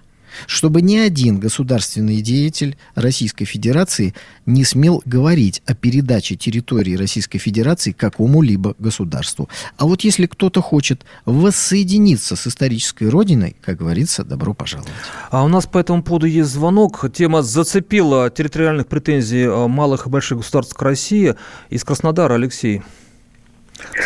чтобы 0.47 0.83
ни 0.83 0.97
один 0.97 1.39
государственный 1.39 2.21
деятель 2.21 2.77
Российской 2.95 3.45
Федерации 3.45 4.15
не 4.47 4.65
смел 4.65 5.03
говорить 5.05 5.63
о 5.67 5.75
передаче 5.75 6.37
территории 6.37 6.97
Российской 6.97 7.39
Федерации 7.39 7.93
какому-либо 7.93 8.75
государству. 8.79 9.49
А 9.77 9.87
вот 9.87 10.03
если 10.03 10.27
кто-то 10.27 10.61
хочет 10.61 11.05
воссоединиться 11.25 12.37
с 12.37 12.47
исторической 12.47 13.09
родиной, 13.09 13.57
как 13.61 13.77
говорится, 13.77 14.25
добро 14.25 14.55
пожаловать. 14.55 14.93
А 15.31 15.45
у 15.45 15.49
нас 15.49 15.67
по 15.67 15.79
этому 15.79 16.03
поводу 16.03 16.27
есть 16.27 16.51
звонок. 16.51 17.05
Тема 17.13 17.43
зацепила 17.43 18.31
территориальных 18.31 18.87
претензий 18.87 19.45
э, 19.45 19.67
малых 19.67 20.07
и 20.07 20.11
больших 20.11 20.39
государств 20.39 20.75
к 20.75 20.83
России. 20.83 21.35
Из 21.69 21.85
Краснодара 21.85 22.35
Алексей. 22.35 22.83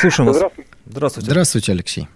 Слушаем 0.01 0.29
вас. 0.29 0.37
Здравствуйте. 0.37 0.71
Здравствуйте. 0.87 1.31
Здравствуйте, 1.31 1.73
Алексей. 1.73 2.09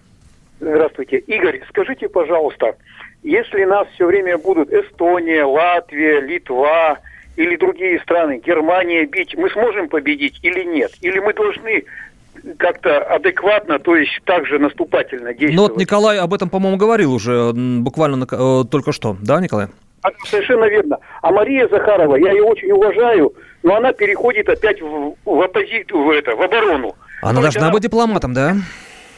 Здравствуйте. 0.59 1.17
Игорь, 1.19 1.61
скажите, 1.69 2.09
пожалуйста, 2.09 2.75
если 3.23 3.63
нас 3.65 3.87
все 3.93 4.05
время 4.05 4.37
будут 4.37 4.71
Эстония, 4.71 5.43
Латвия, 5.43 6.21
Литва 6.21 6.99
или 7.35 7.55
другие 7.55 7.99
страны, 8.01 8.41
Германия 8.45 9.05
бить, 9.05 9.35
мы 9.37 9.49
сможем 9.49 9.89
победить 9.89 10.39
или 10.41 10.63
нет? 10.63 10.91
Или 11.01 11.19
мы 11.19 11.33
должны 11.33 11.85
как-то 12.57 12.99
адекватно, 13.03 13.79
то 13.79 13.95
есть 13.95 14.11
также 14.25 14.59
наступательно 14.59 15.33
действовать. 15.33 15.55
Ну 15.55 15.61
вот 15.63 15.77
Николай 15.77 16.17
об 16.19 16.33
этом, 16.33 16.49
по-моему, 16.49 16.77
говорил 16.77 17.13
уже 17.13 17.51
буквально 17.53 18.25
э, 18.29 18.63
только 18.69 18.91
что, 18.91 19.17
да, 19.21 19.41
Николай? 19.41 19.67
Совершенно 20.25 20.65
верно. 20.65 20.97
А 21.21 21.31
Мария 21.31 21.67
Захарова, 21.67 22.15
я 22.15 22.31
ее 22.31 22.43
очень 22.43 22.71
уважаю, 22.71 23.33
но 23.63 23.75
она 23.75 23.91
переходит 23.91 24.47
опять 24.47 24.81
в, 24.81 25.15
в 25.25 25.41
оппозицию, 25.41 26.03
в 26.03 26.09
это, 26.11 26.35
в 26.35 26.41
оборону. 26.41 26.95
Она 27.21 27.41
должна 27.41 27.63
она... 27.63 27.71
быть 27.71 27.83
дипломатом, 27.83 28.33
да? 28.33 28.55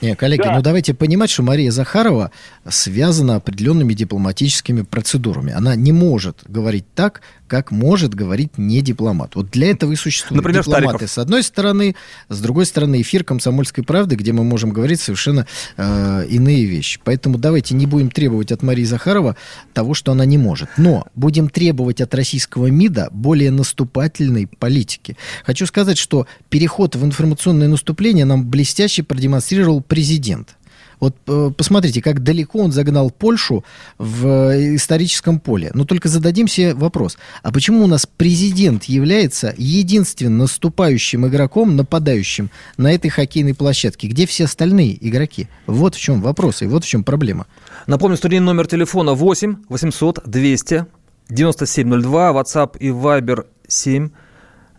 Не, 0.01 0.15
коллеги, 0.15 0.41
да. 0.41 0.55
ну 0.55 0.61
давайте 0.61 0.93
понимать, 0.93 1.29
что 1.29 1.43
Мария 1.43 1.71
Захарова 1.71 2.31
связана 2.67 3.35
определенными 3.35 3.93
дипломатическими 3.93 4.81
процедурами. 4.81 5.53
Она 5.53 5.75
не 5.75 5.91
может 5.91 6.39
говорить 6.47 6.85
так, 6.95 7.21
как 7.51 7.69
может 7.69 8.15
говорить 8.15 8.57
не 8.57 8.79
дипломат. 8.79 9.35
Вот 9.35 9.49
для 9.49 9.71
этого 9.71 9.91
и 9.91 9.97
существуют 9.97 10.37
Например, 10.37 10.61
дипломаты 10.61 10.87
Стариков. 10.89 11.11
с 11.11 11.17
одной 11.17 11.43
стороны, 11.43 11.97
с 12.29 12.39
другой 12.39 12.65
стороны 12.65 13.01
эфир 13.01 13.25
«Комсомольской 13.25 13.83
правды», 13.83 14.15
где 14.15 14.31
мы 14.31 14.45
можем 14.45 14.69
говорить 14.69 15.01
совершенно 15.01 15.45
э, 15.75 16.25
иные 16.29 16.63
вещи. 16.63 17.01
Поэтому 17.03 17.37
давайте 17.37 17.75
не 17.75 17.87
будем 17.87 18.09
требовать 18.09 18.53
от 18.53 18.63
Марии 18.63 18.85
Захарова 18.85 19.35
того, 19.73 19.93
что 19.93 20.13
она 20.13 20.23
не 20.23 20.37
может. 20.37 20.69
Но 20.77 21.07
будем 21.13 21.49
требовать 21.49 21.99
от 21.99 22.15
российского 22.15 22.67
МИДа 22.67 23.09
более 23.11 23.51
наступательной 23.51 24.47
политики. 24.47 25.17
Хочу 25.43 25.65
сказать, 25.65 25.97
что 25.97 26.27
переход 26.47 26.95
в 26.95 27.03
информационное 27.03 27.67
наступление 27.67 28.23
нам 28.23 28.47
блестяще 28.47 29.03
продемонстрировал 29.03 29.81
президент. 29.81 30.55
Вот 31.01 31.17
э, 31.27 31.51
посмотрите, 31.57 32.01
как 32.01 32.23
далеко 32.23 32.59
он 32.59 32.71
загнал 32.71 33.09
Польшу 33.09 33.65
в 33.97 34.27
э, 34.27 34.75
историческом 34.75 35.39
поле. 35.39 35.71
Но 35.73 35.83
только 35.83 36.07
зададим 36.07 36.47
себе 36.47 36.75
вопрос, 36.75 37.17
а 37.41 37.51
почему 37.51 37.83
у 37.83 37.87
нас 37.87 38.05
президент 38.05 38.85
является 38.85 39.53
единственным 39.57 40.37
наступающим 40.37 41.27
игроком, 41.27 41.75
нападающим 41.75 42.51
на 42.77 42.93
этой 42.93 43.09
хоккейной 43.09 43.55
площадке? 43.55 44.07
Где 44.07 44.27
все 44.27 44.45
остальные 44.45 45.05
игроки? 45.05 45.47
Вот 45.65 45.95
в 45.95 45.99
чем 45.99 46.21
вопрос 46.21 46.61
и 46.61 46.67
вот 46.67 46.85
в 46.85 46.87
чем 46.87 47.03
проблема. 47.03 47.47
Напомню, 47.87 48.15
студийный 48.15 48.45
номер 48.45 48.67
телефона 48.67 49.13
8 49.13 49.55
800 49.67 50.21
200 50.25 50.85
9702, 51.29 52.31
WhatsApp 52.31 52.77
и 52.77 52.89
Viber 52.89 53.45
7 53.67 54.09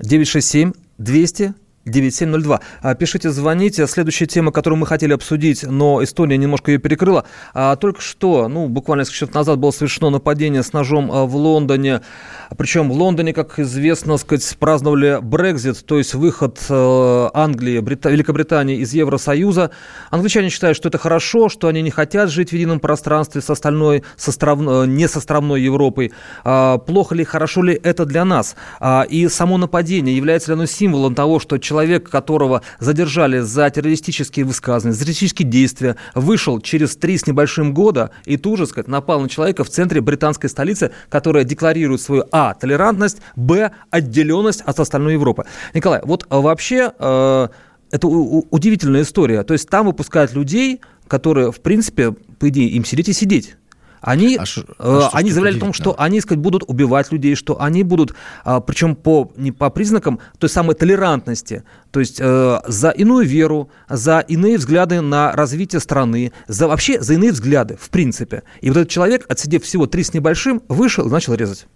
967 0.00 0.72
200 0.98 1.54
9702. 1.84 2.60
А, 2.80 2.94
пишите, 2.94 3.30
звоните. 3.30 3.86
Следующая 3.86 4.26
тема, 4.26 4.52
которую 4.52 4.78
мы 4.78 4.86
хотели 4.86 5.12
обсудить, 5.12 5.64
но 5.64 6.02
Эстония 6.02 6.36
немножко 6.36 6.70
ее 6.70 6.78
перекрыла. 6.78 7.24
А, 7.54 7.74
только 7.76 8.00
что, 8.00 8.48
ну, 8.48 8.68
буквально 8.68 9.02
несколько 9.02 9.18
часов 9.18 9.34
назад 9.34 9.58
было 9.58 9.72
совершено 9.72 10.10
нападение 10.10 10.62
с 10.62 10.72
ножом 10.72 11.10
а, 11.10 11.24
в 11.24 11.34
Лондоне. 11.34 12.02
Причем 12.56 12.88
в 12.88 12.92
Лондоне, 12.92 13.32
как 13.32 13.58
известно, 13.58 14.16
сказать, 14.16 14.56
праздновали 14.58 15.18
Брекзит, 15.20 15.84
то 15.84 15.98
есть 15.98 16.14
выход 16.14 16.58
э, 16.68 17.28
Англии, 17.34 17.80
Брита... 17.80 18.10
Великобритании 18.10 18.76
из 18.78 18.92
Евросоюза. 18.92 19.70
Англичане 20.10 20.50
считают, 20.50 20.76
что 20.76 20.88
это 20.88 20.98
хорошо, 20.98 21.48
что 21.48 21.66
они 21.68 21.82
не 21.82 21.90
хотят 21.90 22.30
жить 22.30 22.50
в 22.50 22.52
едином 22.52 22.78
пространстве 22.78 23.40
с 23.40 23.50
остальной, 23.50 24.04
с 24.16 24.28
остров... 24.28 24.60
Э, 24.60 24.86
не 24.86 25.08
с 25.08 25.16
островной 25.16 25.62
Европой. 25.62 26.12
Плохо 26.42 27.14
ли, 27.14 27.24
хорошо 27.24 27.62
ли 27.62 27.78
это 27.82 28.04
для 28.04 28.24
нас? 28.24 28.56
И 29.08 29.28
само 29.28 29.56
нападение, 29.56 30.16
является 30.16 30.50
ли 30.50 30.54
оно 30.54 30.66
символом 30.66 31.14
того, 31.14 31.40
что 31.40 31.58
человек 31.58 31.71
человек, 31.72 32.10
которого 32.10 32.60
задержали 32.80 33.38
за 33.38 33.70
террористические 33.70 34.44
высказывания, 34.44 34.92
за 34.92 35.00
террористические 35.04 35.48
действия, 35.48 35.96
вышел 36.14 36.60
через 36.60 36.96
три 36.96 37.16
с 37.16 37.26
небольшим 37.26 37.72
года 37.72 38.10
и 38.26 38.36
тут 38.36 38.58
же, 38.58 38.66
сказать, 38.66 38.88
напал 38.88 39.22
на 39.22 39.28
человека 39.30 39.64
в 39.64 39.70
центре 39.70 40.02
британской 40.02 40.50
столицы, 40.50 40.90
которая 41.08 41.44
декларирует 41.44 42.02
свою, 42.02 42.24
а, 42.30 42.52
толерантность, 42.52 43.22
б, 43.36 43.70
отделенность 43.88 44.60
от 44.60 44.78
остальной 44.80 45.14
Европы. 45.14 45.44
Николай, 45.72 46.02
вот 46.04 46.26
а, 46.28 46.42
вообще 46.42 46.92
э, 46.98 47.48
это 47.90 48.06
удивительная 48.06 49.02
история. 49.02 49.42
То 49.42 49.54
есть 49.54 49.66
там 49.70 49.86
выпускают 49.86 50.34
людей, 50.34 50.82
которые, 51.08 51.52
в 51.52 51.60
принципе, 51.62 52.12
по 52.12 52.50
идее, 52.50 52.68
им 52.68 52.84
сидеть 52.84 53.08
и 53.08 53.14
сидеть. 53.14 53.56
Они, 54.02 54.36
а 54.36 54.44
ш, 54.44 54.62
а 54.78 55.10
они 55.12 55.30
заявляли 55.30 55.56
о 55.56 55.60
том, 55.60 55.72
что 55.72 55.94
они 55.96 56.20
сказать, 56.20 56.40
будут 56.40 56.64
убивать 56.66 57.12
людей, 57.12 57.36
что 57.36 57.60
они 57.62 57.84
будут, 57.84 58.14
а, 58.44 58.60
причем 58.60 58.96
по, 58.96 59.32
не 59.36 59.52
по 59.52 59.70
признакам 59.70 60.18
той 60.38 60.50
самой 60.50 60.74
толерантности, 60.74 61.62
то 61.92 62.00
есть 62.00 62.18
э, 62.20 62.60
за 62.66 62.90
иную 62.90 63.26
веру, 63.26 63.70
за 63.88 64.18
иные 64.20 64.58
взгляды 64.58 65.00
на 65.00 65.32
развитие 65.32 65.80
страны, 65.80 66.32
за 66.48 66.66
вообще 66.66 67.00
за 67.00 67.14
иные 67.14 67.30
взгляды, 67.30 67.78
в 67.80 67.90
принципе. 67.90 68.42
И 68.60 68.70
вот 68.70 68.78
этот 68.78 68.90
человек, 68.90 69.24
отсидев 69.28 69.62
всего 69.62 69.86
три 69.86 70.02
с 70.02 70.12
небольшим, 70.12 70.62
вышел 70.68 71.06
и 71.06 71.10
начал 71.10 71.34
резать. 71.34 71.66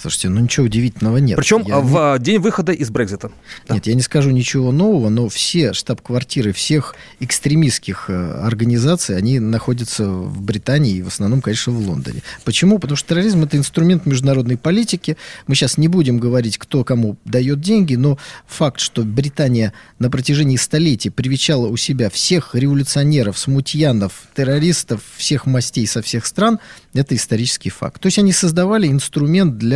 Слушайте, 0.00 0.28
ну 0.28 0.40
ничего 0.40 0.66
удивительного 0.66 1.18
нет. 1.18 1.36
Причем 1.36 1.62
я 1.66 1.80
в 1.80 2.18
не... 2.18 2.24
день 2.24 2.38
выхода 2.38 2.72
из 2.72 2.90
Брекзита. 2.90 3.30
Нет, 3.68 3.82
да. 3.84 3.90
я 3.90 3.94
не 3.94 4.02
скажу 4.02 4.30
ничего 4.30 4.72
нового, 4.72 5.08
но 5.08 5.28
все 5.28 5.72
штаб-квартиры 5.72 6.52
всех 6.52 6.94
экстремистских 7.20 8.06
э, 8.08 8.32
организаций, 8.42 9.16
они 9.16 9.38
находятся 9.40 10.08
в 10.08 10.42
Британии 10.42 10.96
и 10.96 11.02
в 11.02 11.08
основном, 11.08 11.40
конечно, 11.40 11.72
в 11.72 11.88
Лондоне. 11.88 12.22
Почему? 12.44 12.78
Потому 12.78 12.96
что 12.96 13.10
терроризм 13.10 13.44
это 13.44 13.56
инструмент 13.56 14.06
международной 14.06 14.56
политики. 14.56 15.16
Мы 15.46 15.54
сейчас 15.54 15.78
не 15.78 15.88
будем 15.88 16.18
говорить, 16.18 16.58
кто 16.58 16.84
кому 16.84 17.16
дает 17.24 17.60
деньги, 17.60 17.94
но 17.94 18.18
факт, 18.46 18.80
что 18.80 19.02
Британия 19.02 19.72
на 19.98 20.10
протяжении 20.10 20.56
столетий 20.56 21.10
привечала 21.10 21.66
у 21.66 21.76
себя 21.76 22.10
всех 22.10 22.54
революционеров, 22.54 23.38
смутьянов, 23.38 24.12
террористов 24.34 25.02
всех 25.16 25.46
мастей 25.46 25.86
со 25.86 26.02
всех 26.02 26.26
стран, 26.26 26.58
это 26.94 27.14
исторический 27.14 27.70
факт. 27.70 28.00
То 28.00 28.06
есть 28.06 28.18
они 28.18 28.32
создавали 28.32 28.88
инструмент 28.88 29.58
для 29.58 29.71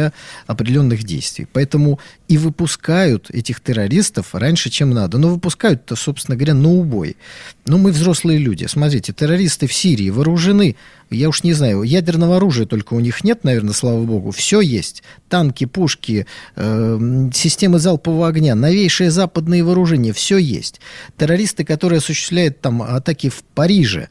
определенных 0.46 1.04
действий. 1.04 1.46
Поэтому 1.52 1.98
и 2.28 2.38
выпускают 2.38 3.30
этих 3.30 3.60
террористов 3.60 4.34
раньше, 4.34 4.70
чем 4.70 4.90
надо. 4.90 5.18
Но 5.18 5.28
выпускают-то, 5.28 5.96
собственно 5.96 6.36
говоря, 6.36 6.54
на 6.54 6.68
убой. 6.68 7.16
Но 7.66 7.78
мы 7.78 7.92
взрослые 7.92 8.38
люди. 8.38 8.66
Смотрите, 8.66 9.12
террористы 9.12 9.66
в 9.66 9.72
Сирии 9.72 10.10
вооружены, 10.10 10.76
я 11.10 11.28
уж 11.28 11.44
не 11.44 11.52
знаю, 11.52 11.82
ядерного 11.82 12.36
оружия 12.36 12.66
только 12.66 12.94
у 12.94 13.00
них 13.00 13.24
нет, 13.24 13.44
наверное, 13.44 13.74
слава 13.74 14.02
богу. 14.04 14.30
Все 14.30 14.60
есть. 14.60 15.02
Танки, 15.28 15.66
пушки, 15.66 16.26
э, 16.56 17.30
системы 17.32 17.78
залпового 17.78 18.28
огня, 18.28 18.54
новейшие 18.54 19.10
западные 19.10 19.62
вооружения, 19.62 20.12
все 20.12 20.38
есть. 20.38 20.80
Террористы, 21.16 21.64
которые 21.64 21.98
осуществляют 21.98 22.60
там 22.60 22.82
атаки 22.82 23.28
в 23.28 23.42
Париже, 23.54 24.08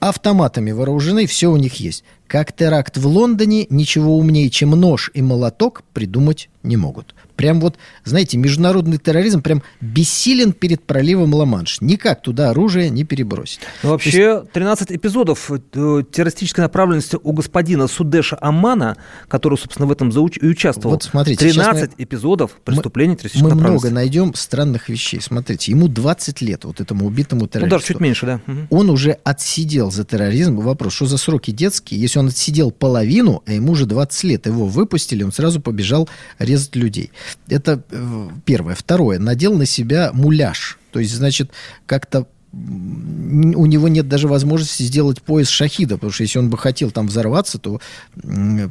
автоматами 0.00 0.72
вооружены, 0.72 1.26
все 1.26 1.48
у 1.48 1.56
них 1.56 1.74
есть. 1.76 2.04
Как 2.26 2.52
теракт 2.52 2.96
в 2.96 3.06
Лондоне, 3.06 3.66
ничего 3.70 4.16
умнее, 4.16 4.50
чем 4.50 4.70
нож 4.70 5.10
и 5.14 5.22
молоток 5.22 5.82
придумать 5.92 6.48
не 6.62 6.76
могут. 6.76 7.14
Прям 7.40 7.58
вот, 7.58 7.78
знаете, 8.04 8.36
международный 8.36 8.98
терроризм 8.98 9.40
прям 9.40 9.62
бессилен 9.80 10.52
перед 10.52 10.82
проливом 10.82 11.32
Ла-Манш. 11.32 11.80
Никак 11.80 12.20
туда 12.20 12.50
оружие 12.50 12.90
не 12.90 13.04
перебросить. 13.04 13.60
Ну, 13.82 13.88
вообще, 13.88 14.42
13 14.52 14.92
эпизодов 14.92 15.50
э, 15.50 16.02
террористической 16.12 16.60
направленности 16.60 17.16
у 17.22 17.32
господина 17.32 17.88
Судеша 17.88 18.36
Амана, 18.42 18.98
который, 19.26 19.56
собственно, 19.56 19.86
в 19.86 19.92
этом 19.92 20.10
и 20.10 20.46
участвовал. 20.46 20.96
Вот 20.96 21.02
смотрите. 21.02 21.46
13 21.46 21.92
мы, 21.96 22.04
эпизодов 22.04 22.50
преступлений 22.62 23.16
террористической 23.16 23.54
Мы 23.54 23.58
много 23.58 23.88
найдем 23.88 24.34
странных 24.34 24.90
вещей. 24.90 25.22
Смотрите, 25.22 25.72
ему 25.72 25.88
20 25.88 26.42
лет, 26.42 26.66
вот 26.66 26.82
этому 26.82 27.06
убитому 27.06 27.46
террористу. 27.46 27.64
Ну, 27.64 27.70
даже 27.70 27.86
чуть 27.86 28.00
меньше, 28.00 28.26
да. 28.26 28.40
Он 28.68 28.90
уже 28.90 29.12
отсидел 29.24 29.90
за 29.90 30.04
терроризм. 30.04 30.56
Вопрос, 30.56 30.92
что 30.92 31.06
за 31.06 31.16
сроки 31.16 31.52
детские? 31.52 32.02
Если 32.02 32.18
он 32.18 32.28
отсидел 32.28 32.70
половину, 32.70 33.42
а 33.46 33.52
ему 33.52 33.72
уже 33.72 33.86
20 33.86 34.24
лет, 34.24 34.44
его 34.44 34.66
выпустили, 34.66 35.22
он 35.22 35.32
сразу 35.32 35.62
побежал 35.62 36.06
резать 36.38 36.76
людей. 36.76 37.12
Это 37.48 37.82
э, 37.90 38.28
первое. 38.44 38.74
Второе. 38.74 39.18
Надел 39.18 39.54
на 39.54 39.66
себя 39.66 40.10
муляж. 40.12 40.78
То 40.92 41.00
есть, 41.00 41.14
значит, 41.14 41.50
как-то 41.86 42.26
у 42.52 43.66
него 43.66 43.86
нет 43.88 44.08
даже 44.08 44.26
возможности 44.26 44.82
сделать 44.82 45.22
пояс 45.22 45.48
шахида, 45.48 45.94
потому 45.94 46.10
что 46.10 46.24
если 46.24 46.38
он 46.40 46.50
бы 46.50 46.58
хотел 46.58 46.90
там 46.90 47.06
взорваться, 47.06 47.58
то 47.58 47.80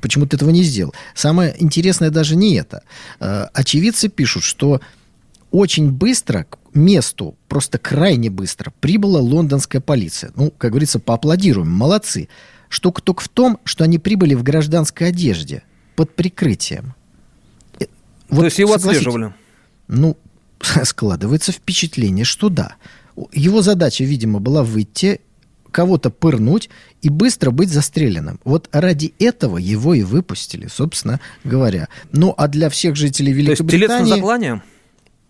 почему-то 0.02 0.36
этого 0.36 0.50
не 0.50 0.64
сделал. 0.64 0.94
Самое 1.16 1.56
интересное 1.60 2.10
даже 2.10 2.36
не 2.36 2.56
это. 2.56 2.84
Э, 3.22 3.48
очевидцы 3.54 4.10
пишут, 4.10 4.44
что 4.44 4.82
очень 5.52 5.92
быстро 5.92 6.46
к 6.50 6.58
месту, 6.74 7.36
просто 7.48 7.78
крайне 7.78 8.30
быстро, 8.30 8.74
прибыла 8.82 9.20
лондонская 9.20 9.82
полиция. 9.82 10.32
Ну, 10.36 10.52
как 10.58 10.72
говорится, 10.72 11.00
поаплодируем, 11.00 11.72
молодцы. 11.72 12.28
Штука 12.68 13.02
только 13.02 13.24
в 13.24 13.30
том, 13.30 13.60
что 13.64 13.84
они 13.84 13.98
прибыли 13.98 14.36
в 14.36 14.44
гражданской 14.44 15.08
одежде, 15.08 15.64
под 15.96 16.16
прикрытием. 16.16 16.94
Вот, 18.30 18.40
То 18.40 18.46
есть 18.46 18.60
его 18.60 18.74
отслеживали? 18.74 19.34
Ну, 19.88 20.18
складывается 20.84 21.52
впечатление, 21.52 22.26
что 22.26 22.50
да. 22.50 22.76
Его 23.34 23.62
задача, 23.62 24.04
видимо, 24.04 24.40
была 24.40 24.64
выйти, 24.64 25.22
кого-то 25.72 26.10
пырнуть 26.10 26.70
и 27.02 27.10
быстро 27.10 27.52
быть 27.52 27.70
застреленным. 27.70 28.40
Вот 28.44 28.70
ради 28.72 29.14
этого 29.20 29.58
его 29.58 29.94
и 29.94 30.04
выпустили, 30.04 30.68
собственно 30.68 31.20
говоря. 31.44 31.90
Ну, 32.12 32.34
а 32.38 32.48
для 32.48 32.70
всех 32.70 32.96
жителей 32.96 33.34
Великобритании... 33.34 33.88
То 33.88 33.94
есть 33.94 34.00
телец 34.00 34.10
на 34.10 34.16
заклание? 34.16 34.62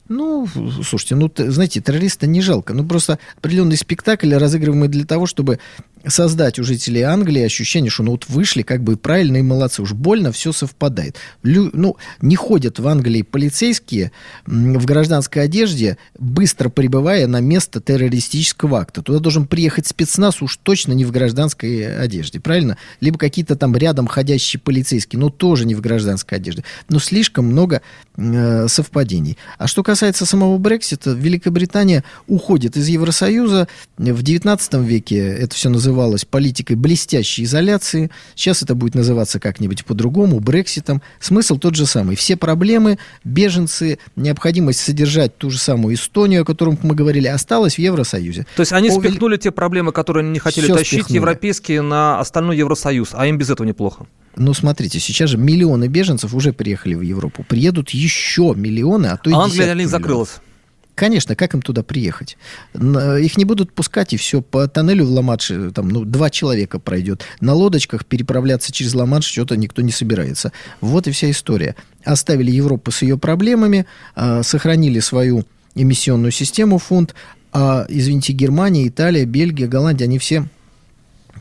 Ну, 0.07 0.47
слушайте, 0.83 1.15
ну, 1.15 1.31
знаете, 1.37 1.81
террориста 1.81 2.25
не 2.25 2.41
жалко. 2.41 2.73
Ну, 2.73 2.83
просто 2.83 3.19
определенный 3.37 3.77
спектакль, 3.77 4.33
разыгрываемый 4.33 4.89
для 4.89 5.05
того, 5.05 5.27
чтобы 5.27 5.59
создать 6.07 6.59
у 6.59 6.63
жителей 6.63 7.01
Англии 7.01 7.43
ощущение, 7.43 7.89
что 7.89 8.03
ну 8.03 8.11
вот 8.11 8.27
вышли 8.29 8.61
как 8.61 8.83
бы 8.83 8.95
правильно 8.95 9.37
и 9.37 9.41
молодцы. 9.41 9.81
Уж 9.81 9.93
больно 9.93 10.31
все 10.31 10.51
совпадает. 10.51 11.17
Лю, 11.43 11.69
ну, 11.73 11.97
не 12.21 12.35
ходят 12.35 12.79
в 12.79 12.87
Англии 12.87 13.21
полицейские 13.21 14.11
в 14.45 14.85
гражданской 14.85 15.43
одежде, 15.43 15.97
быстро 16.17 16.69
прибывая 16.69 17.27
на 17.27 17.41
место 17.41 17.81
террористического 17.81 18.79
акта. 18.79 19.01
Туда 19.01 19.19
должен 19.19 19.45
приехать 19.45 19.87
спецназ 19.87 20.41
уж 20.41 20.57
точно 20.57 20.93
не 20.93 21.05
в 21.05 21.11
гражданской 21.11 22.01
одежде, 22.01 22.39
правильно? 22.39 22.77
Либо 23.01 23.17
какие-то 23.17 23.55
там 23.55 23.75
рядом 23.75 24.07
ходящие 24.07 24.59
полицейские, 24.59 25.19
но 25.19 25.29
тоже 25.29 25.65
не 25.65 25.75
в 25.75 25.81
гражданской 25.81 26.37
одежде. 26.37 26.63
Но 26.87 26.99
слишком 26.99 27.45
много 27.45 27.81
э, 28.15 28.67
совпадений. 28.67 29.37
А 29.57 29.67
что 29.67 29.83
касается 29.83 30.25
самого 30.25 30.57
Брексита, 30.57 31.11
Великобритания 31.11 32.03
уходит 32.27 32.77
из 32.77 32.87
Евросоюза. 32.87 33.67
В 33.97 34.23
19 34.23 34.73
веке 34.75 35.17
это 35.17 35.55
все 35.55 35.69
называется 35.69 35.88
называлось 35.89 36.23
политикой 36.23 36.75
блестящей 36.75 37.43
изоляции. 37.43 38.11
Сейчас 38.35 38.61
это 38.61 38.75
будет 38.75 38.93
называться 38.95 39.39
как-нибудь 39.39 39.85
по-другому, 39.85 40.39
Брекситом. 40.39 41.01
Смысл 41.19 41.57
тот 41.57 41.75
же 41.75 41.85
самый. 41.85 42.15
Все 42.15 42.37
проблемы, 42.37 42.99
беженцы, 43.23 43.97
необходимость 44.15 44.81
содержать 44.81 45.35
ту 45.37 45.49
же 45.49 45.57
самую 45.57 45.95
Эстонию, 45.95 46.43
о 46.43 46.45
котором 46.45 46.77
мы 46.83 46.93
говорили, 46.93 47.27
осталась 47.27 47.75
в 47.75 47.79
Евросоюзе. 47.79 48.45
То 48.55 48.61
есть 48.61 48.71
они 48.71 48.91
спихнули 48.91 49.37
те 49.37 49.51
проблемы, 49.51 49.91
которые 49.91 50.23
они 50.23 50.31
не 50.31 50.39
хотели 50.39 50.65
Все 50.65 50.75
тащить, 50.75 50.99
спихнули. 50.99 51.17
европейские, 51.17 51.81
на 51.81 52.19
остальной 52.19 52.57
Евросоюз, 52.57 53.09
а 53.13 53.25
им 53.25 53.37
без 53.37 53.49
этого 53.49 53.65
неплохо. 53.65 54.05
Ну, 54.35 54.53
смотрите, 54.53 54.99
сейчас 54.99 55.31
же 55.31 55.37
миллионы 55.37 55.87
беженцев 55.87 56.33
уже 56.33 56.53
приехали 56.53 56.93
в 56.93 57.01
Европу. 57.01 57.43
Приедут 57.47 57.89
еще 57.89 58.53
миллионы, 58.55 59.07
а 59.07 59.17
то 59.17 59.29
и 59.29 59.33
Англия 59.33 59.65
для 59.65 59.73
них 59.73 59.89
закрылась. 59.89 60.37
Конечно, 60.99 61.33
как 61.33 61.53
им 61.53 61.61
туда 61.61 61.81
приехать? 61.81 62.37
Их 62.73 63.37
не 63.37 63.45
будут 63.45 63.71
пускать, 63.71 64.11
и 64.11 64.17
все, 64.17 64.41
по 64.41 64.67
тоннелю 64.67 65.05
в 65.05 65.11
ла 65.11 65.37
там, 65.73 65.87
ну, 65.87 66.03
два 66.03 66.29
человека 66.29 66.77
пройдет. 66.77 67.23
На 67.39 67.53
лодочках 67.53 68.05
переправляться 68.05 68.73
через 68.73 68.93
ла 68.93 69.21
что-то 69.21 69.55
никто 69.55 69.81
не 69.81 69.93
собирается. 69.93 70.51
Вот 70.81 71.07
и 71.07 71.11
вся 71.11 71.31
история. 71.31 71.77
Оставили 72.03 72.51
Европу 72.51 72.91
с 72.91 73.01
ее 73.01 73.17
проблемами, 73.17 73.85
а, 74.13 74.43
сохранили 74.43 74.99
свою 74.99 75.45
эмиссионную 75.73 76.31
систему 76.31 76.79
фунт, 76.79 77.15
а, 77.53 77.85
извините, 77.87 78.33
Германия, 78.33 78.85
Италия, 78.85 79.23
Бельгия, 79.23 79.67
Голландия, 79.67 80.03
они 80.03 80.19
все 80.19 80.47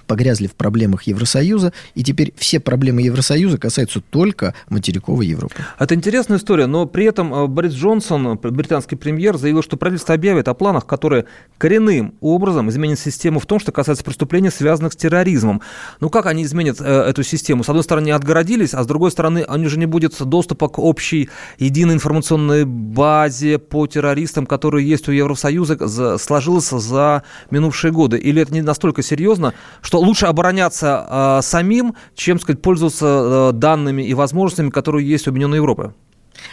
погрязли 0.08 0.48
в 0.48 0.54
проблемах 0.54 1.04
Евросоюза, 1.04 1.72
и 1.94 2.02
теперь 2.02 2.32
все 2.36 2.58
проблемы 2.58 3.02
Евросоюза 3.02 3.58
касаются 3.58 4.00
только 4.00 4.54
материковой 4.68 5.26
Европы. 5.26 5.54
Это 5.78 5.94
интересная 5.94 6.38
история, 6.38 6.66
но 6.66 6.86
при 6.86 7.04
этом 7.04 7.32
э, 7.32 7.46
Борис 7.46 7.74
Джонсон, 7.74 8.36
британский 8.36 8.96
премьер, 8.96 9.36
заявил, 9.36 9.62
что 9.62 9.76
правительство 9.76 10.14
объявит 10.14 10.48
о 10.48 10.54
планах, 10.54 10.86
которые 10.86 11.26
коренным 11.58 12.14
образом 12.20 12.68
изменят 12.70 12.98
систему 12.98 13.38
в 13.38 13.46
том, 13.46 13.60
что 13.60 13.70
касается 13.70 14.02
преступлений, 14.02 14.50
связанных 14.50 14.94
с 14.94 14.96
терроризмом. 14.96 15.60
Ну 16.00 16.08
как 16.08 16.26
они 16.26 16.42
изменят 16.42 16.80
э, 16.80 16.84
эту 16.84 17.22
систему? 17.22 17.62
С 17.62 17.68
одной 17.68 17.84
стороны, 17.84 18.10
отгородились, 18.10 18.74
а 18.74 18.82
с 18.82 18.86
другой 18.86 19.10
стороны, 19.10 19.44
они 19.46 19.66
же 19.68 19.78
не 19.78 19.86
будет 19.86 20.14
доступа 20.18 20.68
к 20.68 20.78
общей 20.78 21.28
единой 21.58 21.94
информационной 21.94 22.64
базе 22.64 23.58
по 23.58 23.86
террористам, 23.86 24.46
которые 24.46 24.88
есть 24.88 25.08
у 25.08 25.12
Евросоюза, 25.12 26.16
сложилась 26.18 26.70
за 26.70 27.22
минувшие 27.50 27.92
годы. 27.92 28.16
Или 28.16 28.40
это 28.42 28.54
не 28.54 28.62
настолько 28.62 29.02
серьезно, 29.02 29.52
что 29.82 29.97
лучше 29.98 30.26
обороняться 30.26 31.06
э, 31.08 31.42
самим, 31.42 31.94
чем, 32.14 32.40
сказать, 32.40 32.62
пользоваться 32.62 33.06
э, 33.06 33.52
данными 33.54 34.02
и 34.02 34.14
возможностями, 34.14 34.70
которые 34.70 35.08
есть 35.08 35.26
у 35.26 35.30
Объединенной 35.30 35.58
Европы. 35.58 35.94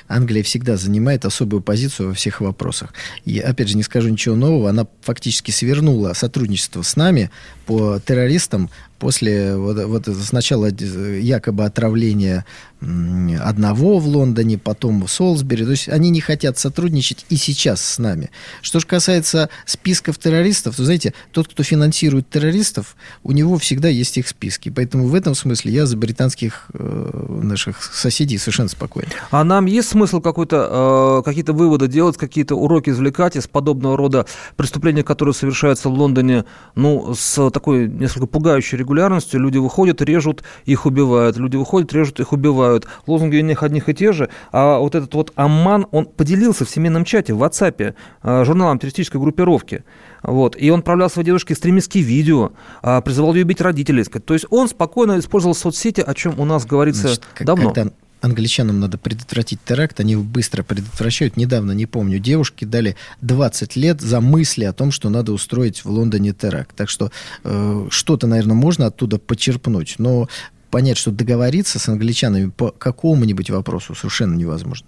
Англия 0.07 0.43
всегда 0.43 0.77
занимает 0.77 1.25
особую 1.25 1.61
позицию 1.61 2.09
во 2.09 2.15
всех 2.15 2.41
вопросах. 2.41 2.93
И, 3.23 3.39
опять 3.39 3.69
же, 3.69 3.77
не 3.77 3.83
скажу 3.83 4.09
ничего 4.09 4.35
нового, 4.35 4.69
она 4.69 4.87
фактически 5.01 5.51
свернула 5.51 6.13
сотрудничество 6.13 6.81
с 6.81 6.95
нами 6.95 7.31
по 7.65 7.99
террористам 7.99 8.69
после 9.05 9.55
вот, 9.55 9.77
вот 9.85 10.07
сначала 10.23 10.71
якобы 10.71 11.63
отравления 11.65 12.43
одного 12.81 13.99
в 13.99 14.07
Лондоне, 14.07 14.57
потом 14.57 15.05
в 15.05 15.11
Солсбери. 15.11 15.63
То 15.63 15.71
есть 15.71 15.89
они 15.89 16.09
не 16.09 16.21
хотят 16.21 16.57
сотрудничать 16.57 17.25
и 17.29 17.35
сейчас 17.35 17.83
с 17.83 17.97
нами. 17.99 18.29
Что 18.61 18.79
же 18.79 18.85
касается 18.85 19.49
списков 19.65 20.17
террористов, 20.17 20.75
то, 20.75 20.83
знаете, 20.83 21.13
тот, 21.31 21.47
кто 21.47 21.63
финансирует 21.63 22.29
террористов, 22.29 22.95
у 23.23 23.31
него 23.31 23.57
всегда 23.57 23.89
есть 23.89 24.17
их 24.17 24.27
списки. 24.27 24.69
Поэтому 24.69 25.07
в 25.07 25.15
этом 25.15 25.35
смысле 25.35 25.71
я 25.71 25.85
за 25.85 25.97
британских 25.97 26.67
э, 26.73 27.39
наших 27.43 27.81
соседей 27.81 28.37
совершенно 28.37 28.69
спокоен. 28.69 29.07
А 29.31 29.43
нам 29.43 29.65
есть 29.65 29.89
смысл 29.89 30.19
какой-то, 30.19 31.21
э, 31.21 31.25
какие-то 31.25 31.53
выводы 31.53 31.87
делать, 31.87 32.17
какие-то 32.17 32.55
уроки 32.55 32.89
извлекать 32.89 33.35
из 33.35 33.47
подобного 33.47 33.97
рода 33.97 34.25
преступления, 34.57 35.03
которые 35.03 35.33
совершаются 35.33 35.89
в 35.89 35.93
Лондоне, 35.93 36.45
ну, 36.75 37.15
с 37.15 37.49
такой 37.51 37.87
несколько 37.87 38.27
пугающей 38.27 38.77
регулярностью? 38.95 39.39
Люди 39.39 39.57
выходят, 39.57 40.01
режут, 40.01 40.43
их 40.65 40.85
убивают. 40.85 41.37
Люди 41.37 41.57
выходят, 41.57 41.93
режут, 41.93 42.19
их 42.19 42.33
убивают. 42.33 42.87
Лозунги 43.05 43.37
у 43.37 43.41
них 43.41 43.61
одних 43.63 43.89
и 43.89 43.93
те 43.93 44.11
же. 44.11 44.29
А 44.51 44.79
вот 44.79 44.95
этот 44.95 45.13
вот 45.13 45.31
Амман, 45.35 45.87
он 45.91 46.05
поделился 46.05 46.65
в 46.65 46.69
семейном 46.69 47.05
чате 47.05 47.33
в 47.33 47.43
WhatsApp 47.43 47.95
э, 48.23 48.45
журналом 48.45 48.79
террористической 48.79 49.19
группировки. 49.19 49.83
Вот. 50.23 50.55
И 50.57 50.69
он 50.71 50.79
отправлял 50.79 51.09
своей 51.09 51.25
девушке 51.25 51.53
экстремистские 51.53 52.03
видео, 52.03 52.53
а, 52.81 53.01
призывал 53.01 53.35
ее 53.35 53.43
бить 53.43 53.61
родителей. 53.61 54.03
То 54.03 54.33
есть 54.33 54.45
он 54.49 54.67
спокойно 54.67 55.19
использовал 55.19 55.53
соцсети, 55.53 56.01
о 56.01 56.13
чем 56.13 56.39
у 56.39 56.45
нас 56.45 56.65
говорится 56.65 57.03
Значит, 57.03 57.23
как, 57.33 57.47
давно. 57.47 57.73
Когда 57.73 57.91
англичанам 58.25 58.79
надо 58.79 58.97
предотвратить 58.97 59.59
теракт, 59.63 59.99
они 59.99 60.13
его 60.13 60.23
быстро 60.23 60.63
предотвращают. 60.63 61.37
Недавно, 61.37 61.71
не 61.71 61.85
помню, 61.85 62.19
девушке 62.19 62.65
дали 62.65 62.95
20 63.21 63.75
лет 63.75 64.01
за 64.01 64.19
мысли 64.19 64.65
о 64.65 64.73
том, 64.73 64.91
что 64.91 65.09
надо 65.09 65.31
устроить 65.31 65.85
в 65.85 65.89
Лондоне 65.89 66.33
теракт. 66.33 66.75
Так 66.75 66.89
что 66.89 67.11
э, 67.43 67.87
что-то, 67.89 68.27
наверное, 68.27 68.55
можно 68.55 68.87
оттуда 68.87 69.19
почерпнуть. 69.19 69.95
Но 69.99 70.27
понять, 70.75 70.97
что 70.97 71.11
договориться 71.11 71.79
с 71.79 71.87
англичанами 71.87 72.49
по 72.49 72.69
какому-нибудь 72.69 73.49
вопросу 73.49 73.95
совершенно 73.95 74.35
невозможно. 74.35 74.85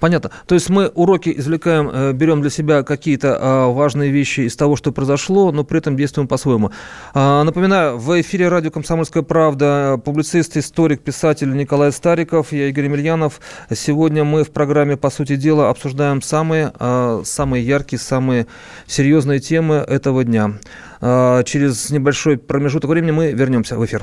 Понятно. 0.00 0.32
То 0.48 0.56
есть 0.56 0.68
мы 0.68 0.88
уроки 0.88 1.32
извлекаем, 1.36 1.88
э, 1.88 2.12
берем 2.12 2.40
для 2.40 2.50
себя 2.50 2.82
какие-то 2.82 3.38
а, 3.40 3.68
важные 3.68 4.10
вещи 4.10 4.40
из 4.40 4.56
того, 4.56 4.74
что 4.74 4.90
произошло, 4.90 5.52
но 5.52 5.62
при 5.62 5.78
этом 5.78 5.96
действуем 5.96 6.26
по-своему. 6.26 6.72
А, 7.14 7.44
напоминаю, 7.44 7.96
в 7.96 8.20
эфире 8.20 8.48
радио 8.48 8.72
«Комсомольская 8.72 9.22
правда» 9.22 10.00
публицист, 10.04 10.56
историк, 10.56 11.00
писатель 11.00 11.54
Николай 11.54 11.92
Стариков, 11.92 12.52
я 12.52 12.66
Игорь 12.66 12.86
Емельянов. 12.86 13.40
Сегодня 13.72 14.24
мы 14.24 14.42
в 14.42 14.50
программе 14.50 14.96
«По 14.96 15.10
сути 15.10 15.36
дела» 15.36 15.70
обсуждаем 15.70 16.22
самые, 16.22 16.72
а, 16.80 17.22
самые 17.24 17.64
яркие, 17.64 18.00
самые 18.00 18.48
серьезные 18.88 19.38
темы 19.38 19.76
этого 19.76 20.24
дня. 20.24 20.58
Через 21.00 21.90
небольшой 21.90 22.36
промежуток 22.36 22.90
времени 22.90 23.12
мы 23.12 23.32
вернемся 23.32 23.78
в 23.78 23.84
эфир. 23.84 24.02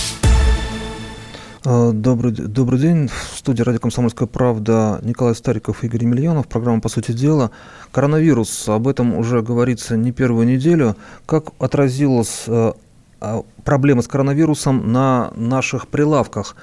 А, 1.63 1.91
добрый, 1.91 2.31
добрый 2.31 2.79
день. 2.79 3.07
В 3.07 3.37
студии 3.37 3.61
радио 3.61 3.79
«Комсомольская 3.79 4.27
правда» 4.27 4.99
Николай 5.03 5.35
Стариков 5.35 5.83
и 5.83 5.85
Игорь 5.85 6.05
Емельянов. 6.05 6.47
Программа 6.47 6.81
«По 6.81 6.89
сути 6.89 7.11
дела». 7.11 7.51
Коронавирус. 7.91 8.67
Об 8.67 8.87
этом 8.87 9.13
уже 9.13 9.43
говорится 9.43 9.95
не 9.95 10.11
первую 10.11 10.47
неделю. 10.47 10.95
Как 11.27 11.49
отразилась 11.59 12.45
а, 12.47 12.73
а, 13.19 13.43
проблема 13.63 14.01
с 14.01 14.07
коронавирусом 14.07 14.91
на 14.91 15.31
наших 15.35 15.87
прилавках? 15.87 16.55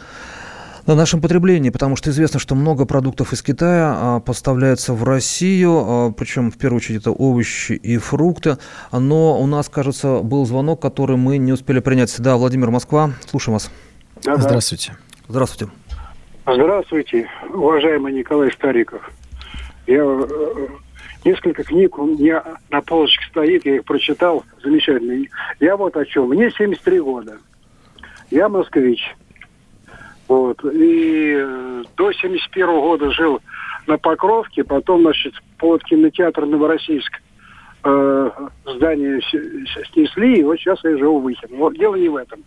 на 0.86 0.94
нашем 0.94 1.20
потреблении, 1.20 1.68
потому 1.68 1.96
что 1.96 2.08
известно, 2.08 2.40
что 2.40 2.54
много 2.54 2.86
продуктов 2.86 3.34
из 3.34 3.42
Китая 3.42 4.22
поставляется 4.24 4.94
в 4.94 5.04
Россию, 5.04 6.14
причем 6.16 6.50
в 6.50 6.56
первую 6.56 6.78
очередь 6.78 7.02
это 7.02 7.10
овощи 7.10 7.72
и 7.72 7.98
фрукты. 7.98 8.56
Но 8.90 9.38
у 9.38 9.46
нас, 9.46 9.68
кажется, 9.68 10.20
был 10.20 10.46
звонок, 10.46 10.80
который 10.80 11.18
мы 11.18 11.36
не 11.36 11.52
успели 11.52 11.80
принять. 11.80 12.14
Да, 12.18 12.38
Владимир 12.38 12.70
Москва, 12.70 13.12
слушаем 13.30 13.52
вас. 13.52 13.70
Да, 14.24 14.36
Здравствуйте. 14.36 14.96
Здравствуйте. 15.28 15.72
Здравствуйте, 16.46 17.28
уважаемый 17.52 18.12
Николай 18.12 18.50
Стариков. 18.50 19.10
Я 19.86 20.02
э, 20.02 20.66
несколько 21.24 21.62
книг 21.62 21.98
у 21.98 22.06
меня 22.06 22.42
на 22.70 22.80
полочке 22.80 23.24
стоит, 23.28 23.66
я 23.66 23.76
их 23.76 23.84
прочитал, 23.84 24.44
замечательные. 24.62 25.28
Я 25.60 25.76
вот 25.76 25.96
о 25.96 26.04
чем. 26.06 26.28
Мне 26.28 26.50
73 26.50 27.00
года. 27.00 27.38
Я 28.30 28.48
москвич. 28.48 29.14
Вот. 30.26 30.64
И 30.64 31.36
э, 31.38 31.82
до 31.96 32.12
71 32.12 32.66
года 32.66 33.10
жил 33.10 33.40
на 33.86 33.98
Покровке, 33.98 34.64
потом, 34.64 35.02
значит, 35.02 35.34
под 35.58 35.84
кинотеатр 35.84 36.44
Новороссийск 36.44 37.12
э, 37.84 38.30
здание 38.64 39.20
снесли, 39.92 40.40
и 40.40 40.42
вот 40.44 40.56
сейчас 40.56 40.82
я 40.84 40.96
живу 40.96 41.20
в 41.20 41.24
Выхино. 41.24 41.56
Вот 41.56 41.76
дело 41.76 41.94
не 41.94 42.08
в 42.08 42.16
этом. 42.16 42.42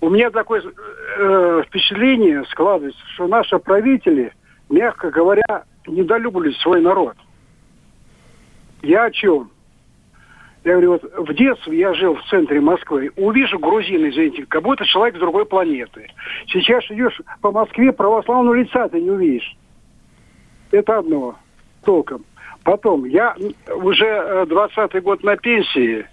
У 0.00 0.08
меня 0.08 0.30
такое 0.30 0.62
э, 0.62 1.62
впечатление 1.66 2.44
складывается, 2.46 3.00
что 3.14 3.26
наши 3.26 3.58
правители, 3.58 4.32
мягко 4.68 5.10
говоря, 5.10 5.64
недолюбливают 5.86 6.56
свой 6.58 6.80
народ. 6.80 7.16
Я 8.82 9.04
о 9.04 9.10
чем? 9.10 9.50
Я 10.64 10.72
говорю, 10.72 10.92
вот 10.92 11.28
в 11.28 11.34
детстве 11.34 11.78
я 11.78 11.94
жил 11.94 12.16
в 12.16 12.22
центре 12.24 12.60
Москвы, 12.60 13.10
увижу 13.16 13.58
грузин, 13.58 14.08
извините, 14.08 14.44
как 14.46 14.62
будто 14.62 14.84
человек 14.84 15.16
с 15.16 15.20
другой 15.20 15.46
планеты. 15.46 16.10
Сейчас 16.48 16.84
идешь 16.90 17.18
по 17.40 17.50
Москве, 17.50 17.92
православного 17.92 18.54
лица 18.54 18.88
ты 18.88 19.00
не 19.00 19.10
увидишь. 19.10 19.56
Это 20.70 20.98
одно, 20.98 21.36
толком. 21.84 22.24
Потом, 22.62 23.06
я 23.06 23.34
уже 23.74 24.04
20-й 24.04 25.00
год 25.00 25.22
на 25.24 25.36
пенсии. 25.36 26.06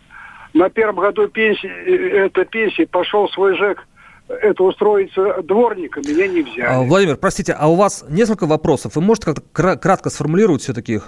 На 0.57 0.69
первом 0.69 0.95
году 0.95 1.27
пенсии, 1.27 1.67
э, 1.67 2.25
это 2.25 2.45
пенсии, 2.45 2.85
пошел 2.85 3.29
свой 3.29 3.55
ЖЭК 3.55 3.85
это 4.27 4.61
устроиться 4.63 5.41
дворником, 5.43 6.03
меня 6.05 6.27
не 6.27 6.41
взяли. 6.41 6.67
А, 6.67 6.81
Владимир, 6.81 7.15
простите, 7.15 7.53
а 7.53 7.67
у 7.69 7.75
вас 7.75 8.03
несколько 8.09 8.45
вопросов. 8.45 8.97
Вы 8.97 9.01
можете 9.01 9.27
как-то 9.27 9.77
кратко 9.77 10.09
сформулировать 10.09 10.61
все-таки 10.61 10.95
их? 10.95 11.07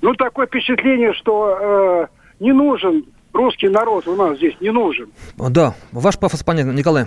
Ну, 0.00 0.14
такое 0.14 0.46
впечатление, 0.46 1.12
что 1.12 1.58
э, 1.60 2.06
не 2.40 2.52
нужен 2.52 3.04
русский 3.32 3.68
народ 3.68 4.06
у 4.08 4.16
нас 4.16 4.36
здесь, 4.36 4.54
не 4.60 4.70
нужен. 4.70 5.10
Да, 5.36 5.74
ваш 5.92 6.18
пафос 6.18 6.42
понятен. 6.42 6.74
Николай. 6.74 7.06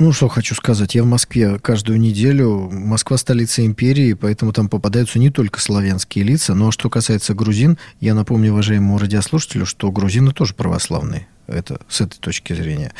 Ну, 0.00 0.12
что 0.12 0.28
хочу 0.28 0.54
сказать. 0.54 0.94
Я 0.94 1.02
в 1.02 1.06
Москве 1.06 1.58
каждую 1.58 1.98
неделю. 1.98 2.70
Москва 2.70 3.16
столица 3.16 3.66
империи, 3.66 4.12
поэтому 4.12 4.52
там 4.52 4.68
попадаются 4.68 5.18
не 5.18 5.30
только 5.30 5.60
славянские 5.60 6.24
лица. 6.24 6.54
Но 6.54 6.70
что 6.70 6.88
касается 6.88 7.34
грузин, 7.34 7.78
я 8.00 8.14
напомню 8.14 8.52
уважаемому 8.52 8.98
радиослушателю, 8.98 9.66
что 9.66 9.90
грузины 9.90 10.30
тоже 10.30 10.54
православные. 10.54 11.26
Это 11.48 11.80
с 11.88 12.00
этой 12.00 12.18
точки 12.18 12.52
зрения. 12.52 12.92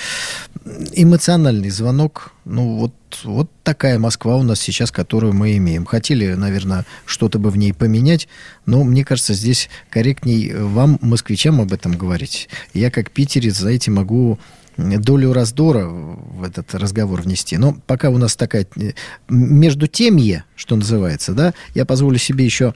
Эмоциональный 0.93 1.71
звонок. 1.71 2.33
Ну, 2.45 2.79
вот, 2.79 2.95
вот 3.23 3.49
такая 3.63 4.01
Москва 4.01 4.37
у 4.37 4.43
нас 4.43 4.59
сейчас, 4.59 4.91
которую 4.91 5.35
мы 5.35 5.57
имеем. 5.59 5.85
Хотели, 5.85 6.33
наверное, 6.35 6.85
что-то 7.05 7.39
бы 7.39 7.51
в 7.51 7.57
ней 7.57 7.75
поменять, 7.75 8.27
но 8.67 8.83
мне 8.83 9.05
кажется, 9.05 9.35
здесь 9.35 9.69
корректней 9.91 10.53
вам, 10.53 10.99
москвичам, 11.01 11.61
об 11.61 11.73
этом 11.73 11.93
говорить. 11.93 12.49
Я, 12.75 12.91
как 12.91 13.13
питерец, 13.13 13.59
знаете, 13.59 13.91
могу 13.93 14.41
долю 14.79 15.33
раздора 15.33 15.87
в 15.87 16.43
этот 16.45 16.75
разговор 16.75 17.23
внести. 17.23 17.57
Но 17.59 17.77
пока 17.87 18.11
у 18.11 18.19
нас 18.19 18.37
такая 18.37 18.67
э, 18.77 18.93
между 19.29 19.87
темье, 19.87 20.45
что 20.55 20.77
называется, 20.77 21.35
да, 21.35 21.53
я 21.75 21.85
позволю 21.85 22.19
себе 22.19 22.45
еще 22.45 22.75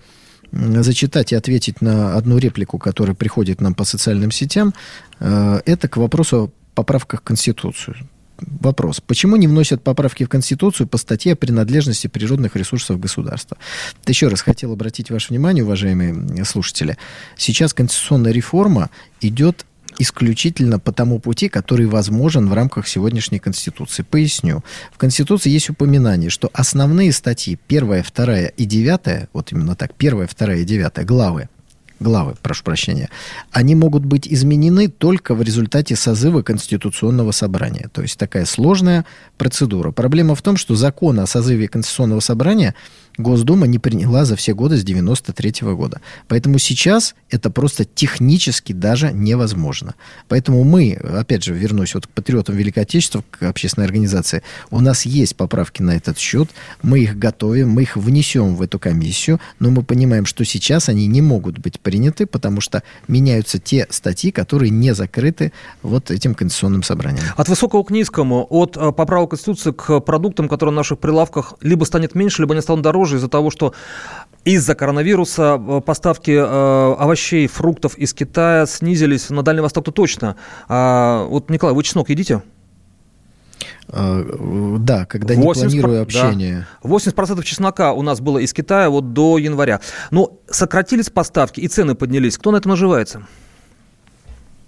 зачитать 0.52 1.32
и 1.32 1.34
ответить 1.34 1.80
на 1.80 2.14
одну 2.14 2.36
реплику, 2.36 2.78
которая 2.78 3.14
приходит 3.14 3.60
нам 3.60 3.74
по 3.74 3.84
социальным 3.84 4.30
сетям. 4.30 4.74
Э, 5.20 5.60
это 5.64 5.88
к 5.88 5.96
вопросу 5.96 6.36
о 6.36 6.50
поправках 6.74 7.20
в 7.20 7.24
Конституцию. 7.24 7.96
Вопрос. 8.38 9.00
Почему 9.00 9.36
не 9.36 9.46
вносят 9.46 9.84
поправки 9.84 10.24
в 10.24 10.28
Конституцию 10.28 10.88
по 10.88 10.98
статье 10.98 11.34
о 11.34 11.36
принадлежности 11.36 12.08
природных 12.08 12.56
ресурсов 12.56 12.98
государства? 12.98 13.56
Еще 14.06 14.28
раз 14.28 14.40
хотел 14.40 14.72
обратить 14.72 15.10
ваше 15.10 15.28
внимание, 15.28 15.62
уважаемые 15.62 16.44
слушатели. 16.44 16.98
Сейчас 17.36 17.72
конституционная 17.72 18.32
реформа 18.32 18.90
идет 19.20 19.64
исключительно 19.98 20.78
по 20.78 20.92
тому 20.92 21.18
пути, 21.18 21.48
который 21.48 21.86
возможен 21.86 22.48
в 22.48 22.54
рамках 22.54 22.88
сегодняшней 22.88 23.38
Конституции. 23.38 24.02
Поясню. 24.02 24.62
В 24.92 24.98
Конституции 24.98 25.50
есть 25.50 25.70
упоминание, 25.70 26.30
что 26.30 26.50
основные 26.52 27.12
статьи, 27.12 27.58
первая, 27.66 28.02
вторая 28.02 28.46
и 28.48 28.64
девятая, 28.64 29.28
вот 29.32 29.52
именно 29.52 29.76
так, 29.76 29.94
первая, 29.94 30.26
вторая 30.26 30.58
и 30.58 30.64
девятая, 30.64 31.04
главы, 31.04 31.48
главы, 32.00 32.34
прошу 32.42 32.64
прощения, 32.64 33.08
они 33.50 33.74
могут 33.74 34.04
быть 34.04 34.26
изменены 34.26 34.88
только 34.88 35.34
в 35.34 35.42
результате 35.42 35.96
созыва 35.96 36.42
Конституционного 36.42 37.32
собрания. 37.32 37.88
То 37.92 38.02
есть 38.02 38.18
такая 38.18 38.44
сложная 38.44 39.04
процедура. 39.38 39.92
Проблема 39.92 40.34
в 40.34 40.42
том, 40.42 40.56
что 40.56 40.74
закон 40.74 41.20
о 41.20 41.26
созыве 41.26 41.68
Конституционного 41.68 42.20
собрания– 42.20 42.74
Госдума 43.18 43.66
не 43.66 43.78
приняла 43.78 44.24
за 44.24 44.36
все 44.36 44.54
годы 44.54 44.76
с 44.76 44.84
93 44.84 45.62
-го 45.62 45.76
года. 45.76 46.00
Поэтому 46.28 46.58
сейчас 46.58 47.14
это 47.30 47.50
просто 47.50 47.84
технически 47.84 48.72
даже 48.72 49.12
невозможно. 49.12 49.94
Поэтому 50.28 50.64
мы, 50.64 50.94
опять 50.94 51.44
же, 51.44 51.54
вернусь 51.54 51.94
вот 51.94 52.06
к 52.06 52.10
патриотам 52.10 52.56
Великой 52.56 52.84
Отечества, 52.84 53.24
к 53.30 53.42
общественной 53.42 53.86
организации, 53.86 54.42
у 54.70 54.80
нас 54.80 55.06
есть 55.06 55.36
поправки 55.36 55.82
на 55.82 55.92
этот 55.92 56.18
счет, 56.18 56.50
мы 56.82 57.00
их 57.00 57.18
готовим, 57.18 57.70
мы 57.70 57.82
их 57.82 57.96
внесем 57.96 58.56
в 58.56 58.62
эту 58.62 58.78
комиссию, 58.78 59.40
но 59.58 59.70
мы 59.70 59.82
понимаем, 59.82 60.26
что 60.26 60.44
сейчас 60.44 60.88
они 60.88 61.06
не 61.06 61.20
могут 61.20 61.58
быть 61.58 61.80
приняты, 61.80 62.26
потому 62.26 62.60
что 62.60 62.82
меняются 63.08 63.58
те 63.58 63.86
статьи, 63.90 64.30
которые 64.30 64.70
не 64.70 64.94
закрыты 64.94 65.52
вот 65.82 66.10
этим 66.10 66.34
конституционным 66.34 66.82
собранием. 66.82 67.24
От 67.36 67.48
высокого 67.48 67.82
к 67.82 67.90
низкому, 67.90 68.46
от 68.48 68.76
э, 68.76 68.92
поправок 68.92 69.30
Конституции 69.30 69.72
к 69.72 70.00
продуктам, 70.00 70.48
которые 70.48 70.72
на 70.72 70.78
наших 70.78 70.98
прилавках 70.98 71.54
либо 71.60 71.84
станет 71.84 72.14
меньше, 72.14 72.42
либо 72.42 72.54
не 72.54 72.62
станут 72.62 72.82
дороже, 72.82 73.01
дороже 73.02 73.16
из-за 73.16 73.28
того, 73.28 73.50
что 73.50 73.74
из-за 74.44 74.74
коронавируса 74.74 75.60
э, 75.60 75.80
поставки 75.80 76.32
э, 76.32 76.94
овощей, 76.98 77.46
фруктов 77.46 77.96
из 77.98 78.12
Китая 78.12 78.66
снизились 78.66 79.30
на 79.30 79.42
Дальний 79.42 79.60
Восток-то 79.62 79.92
точно. 79.92 80.36
А, 80.68 81.24
вот, 81.26 81.50
Николай, 81.50 81.74
вы 81.74 81.82
чеснок 81.82 82.10
едите? 82.10 82.42
Uh, 83.88 84.78
да, 84.78 85.04
когда 85.04 85.34
80, 85.34 85.62
не 85.62 85.80
планирую 85.80 86.02
общение. 86.02 86.66
Да. 86.82 86.88
80% 86.88 87.42
чеснока 87.42 87.92
у 87.92 88.02
нас 88.02 88.20
было 88.20 88.38
из 88.38 88.52
Китая 88.52 88.88
вот 88.88 89.12
до 89.12 89.38
января. 89.38 89.80
Но 90.10 90.38
сократились 90.48 91.10
поставки 91.10 91.60
и 91.60 91.68
цены 91.68 91.94
поднялись. 91.94 92.38
Кто 92.38 92.52
на 92.52 92.56
этом 92.56 92.70
наживается? 92.70 93.26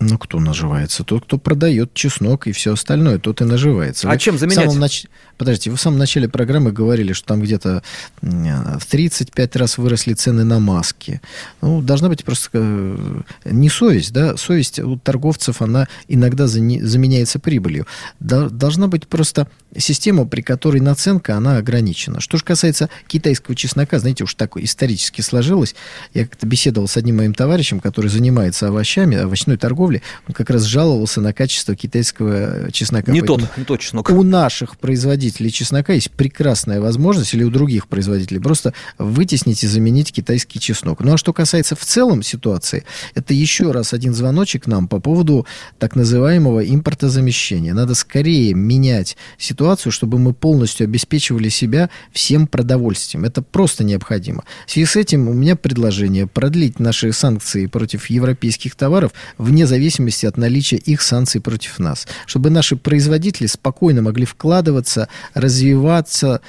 Ну, 0.06 0.18
кто 0.18 0.38
наживается? 0.38 1.02
Тот, 1.02 1.24
кто 1.24 1.38
продает 1.38 1.94
чеснок 1.94 2.46
и 2.46 2.52
все 2.52 2.74
остальное, 2.74 3.18
тот 3.18 3.40
и 3.40 3.44
наживается. 3.44 4.08
А 4.08 4.12
вы 4.12 4.18
чем 4.18 4.38
заменять? 4.38 4.74
Нач... 4.74 5.06
Подождите, 5.38 5.70
вы 5.70 5.76
в 5.76 5.80
самом 5.80 5.98
начале 5.98 6.28
программы 6.28 6.72
говорили, 6.72 7.12
что 7.12 7.28
там 7.28 7.40
где-то 7.40 7.82
в 8.20 8.84
35 8.86 9.56
раз 9.56 9.78
выросли 9.78 10.12
цены 10.12 10.44
на 10.44 10.60
маски. 10.60 11.22
Ну, 11.62 11.80
должна 11.80 12.08
быть 12.08 12.24
просто 12.24 12.58
э, 12.62 13.22
не 13.46 13.70
совесть, 13.70 14.12
да? 14.12 14.36
Совесть 14.36 14.78
у 14.78 14.98
торговцев, 14.98 15.62
она 15.62 15.88
иногда 16.06 16.46
заменяется 16.46 17.38
прибылью. 17.38 17.86
Должна 18.20 18.88
быть 18.88 19.08
просто 19.08 19.48
система, 19.76 20.26
при 20.26 20.42
которой 20.42 20.80
наценка, 20.80 21.36
она 21.36 21.56
ограничена. 21.56 22.20
Что 22.20 22.36
же 22.36 22.44
касается 22.44 22.90
китайского 23.06 23.56
чеснока, 23.56 23.98
знаете, 23.98 24.24
уж 24.24 24.34
так 24.34 24.56
исторически 24.56 25.20
сложилось. 25.20 25.74
Я 26.12 26.26
как-то 26.26 26.46
беседовал 26.46 26.88
с 26.88 26.96
одним 26.96 27.16
моим 27.16 27.34
товарищем, 27.34 27.80
который 27.80 28.10
занимается 28.10 28.68
овощами, 28.68 29.16
овощной 29.16 29.56
торговлей. 29.56 29.93
Он 30.28 30.34
как 30.34 30.50
раз 30.50 30.62
жаловался 30.62 31.20
на 31.20 31.32
качество 31.32 31.74
китайского 31.74 32.70
чеснока. 32.72 33.12
Не 33.12 33.20
Поэтому 33.20 33.40
тот, 33.40 33.56
не 33.56 33.64
тот 33.64 33.80
чеснок. 33.80 34.10
У 34.10 34.22
наших 34.22 34.78
производителей 34.78 35.04
производителей 35.04 35.50
чеснока 35.50 35.92
есть 35.92 36.10
прекрасная 36.10 36.80
возможность, 36.80 37.34
или 37.34 37.44
у 37.44 37.50
других 37.50 37.88
производителей, 37.88 38.40
просто 38.40 38.72
вытеснить 38.98 39.64
и 39.64 39.66
заменить 39.66 40.12
китайский 40.12 40.60
чеснок. 40.60 41.00
Ну 41.00 41.14
а 41.14 41.18
что 41.18 41.32
касается 41.32 41.76
в 41.76 41.84
целом 41.84 42.22
ситуации, 42.22 42.84
это 43.14 43.34
еще 43.34 43.70
раз 43.72 43.92
один 43.92 44.14
звоночек 44.14 44.66
нам 44.66 44.88
по 44.88 45.00
поводу 45.00 45.46
так 45.78 45.96
называемого 45.96 46.64
импортозамещения. 46.64 47.74
Надо 47.74 47.94
скорее 47.94 48.54
менять 48.54 49.16
ситуацию, 49.38 49.92
чтобы 49.92 50.18
мы 50.18 50.32
полностью 50.32 50.84
обеспечивали 50.84 51.48
себя 51.48 51.90
всем 52.12 52.46
продовольствием. 52.46 53.24
Это 53.24 53.42
просто 53.42 53.84
необходимо. 53.84 54.44
В 54.66 54.70
связи 54.70 54.86
с 54.86 54.96
этим 54.96 55.28
у 55.28 55.32
меня 55.32 55.56
предложение 55.56 56.26
продлить 56.26 56.80
наши 56.80 57.12
санкции 57.12 57.66
против 57.66 58.10
европейских 58.10 58.74
товаров 58.74 59.12
вне 59.38 59.66
зависимости 59.66 59.83
от 60.28 60.36
наличия 60.36 60.76
их 60.76 61.02
санкций 61.02 61.40
против 61.40 61.78
нас, 61.78 62.06
чтобы 62.26 62.50
наши 62.50 62.76
производители 62.76 63.46
спокойно 63.46 64.02
могли 64.02 64.24
вкладываться 64.24 65.08
развиваться, 65.34 66.40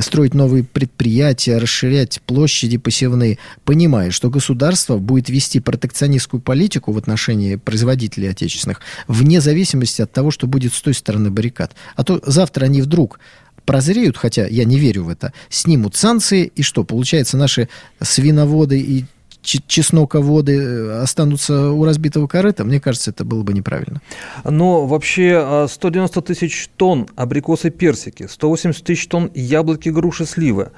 строить 0.00 0.34
новые 0.34 0.64
предприятия, 0.64 1.58
расширять 1.58 2.20
площади 2.26 2.78
посевные, 2.78 3.38
понимая, 3.64 4.10
что 4.10 4.30
государство 4.30 4.98
будет 4.98 5.28
вести 5.28 5.60
протекционистскую 5.60 6.40
политику 6.40 6.92
в 6.92 6.98
отношении 6.98 7.56
производителей 7.56 8.30
отечественных, 8.30 8.80
вне 9.08 9.40
зависимости 9.40 10.02
от 10.02 10.12
того, 10.12 10.30
что 10.30 10.46
будет 10.46 10.74
с 10.74 10.80
той 10.80 10.94
стороны 10.94 11.30
баррикад. 11.30 11.74
А 11.96 12.04
то 12.04 12.20
завтра 12.24 12.64
они 12.66 12.82
вдруг 12.82 13.20
прозреют, 13.64 14.16
хотя 14.16 14.46
я 14.46 14.64
не 14.64 14.78
верю 14.78 15.04
в 15.04 15.08
это, 15.08 15.32
снимут 15.48 15.94
санкции, 15.96 16.50
и 16.54 16.62
что, 16.62 16.84
получается, 16.84 17.36
наши 17.36 17.68
свиноводы 18.00 18.80
и 18.80 19.04
чесноководы 19.42 20.56
э, 20.56 21.02
останутся 21.02 21.70
у 21.70 21.84
разбитого 21.84 22.26
корыта, 22.26 22.64
мне 22.64 22.80
кажется, 22.80 23.10
это 23.10 23.24
было 23.24 23.42
бы 23.42 23.52
неправильно. 23.52 24.00
Но 24.44 24.86
вообще 24.86 25.66
190 25.68 26.18
а, 26.18 26.22
тысяч 26.22 26.68
тонн 26.76 27.08
абрикосы 27.16 27.70
персики, 27.70 28.26
180 28.26 28.84
тысяч 28.84 29.06
тонн 29.08 29.30
яблоки, 29.34 29.88
груши, 29.88 30.26
сливы. 30.26 30.70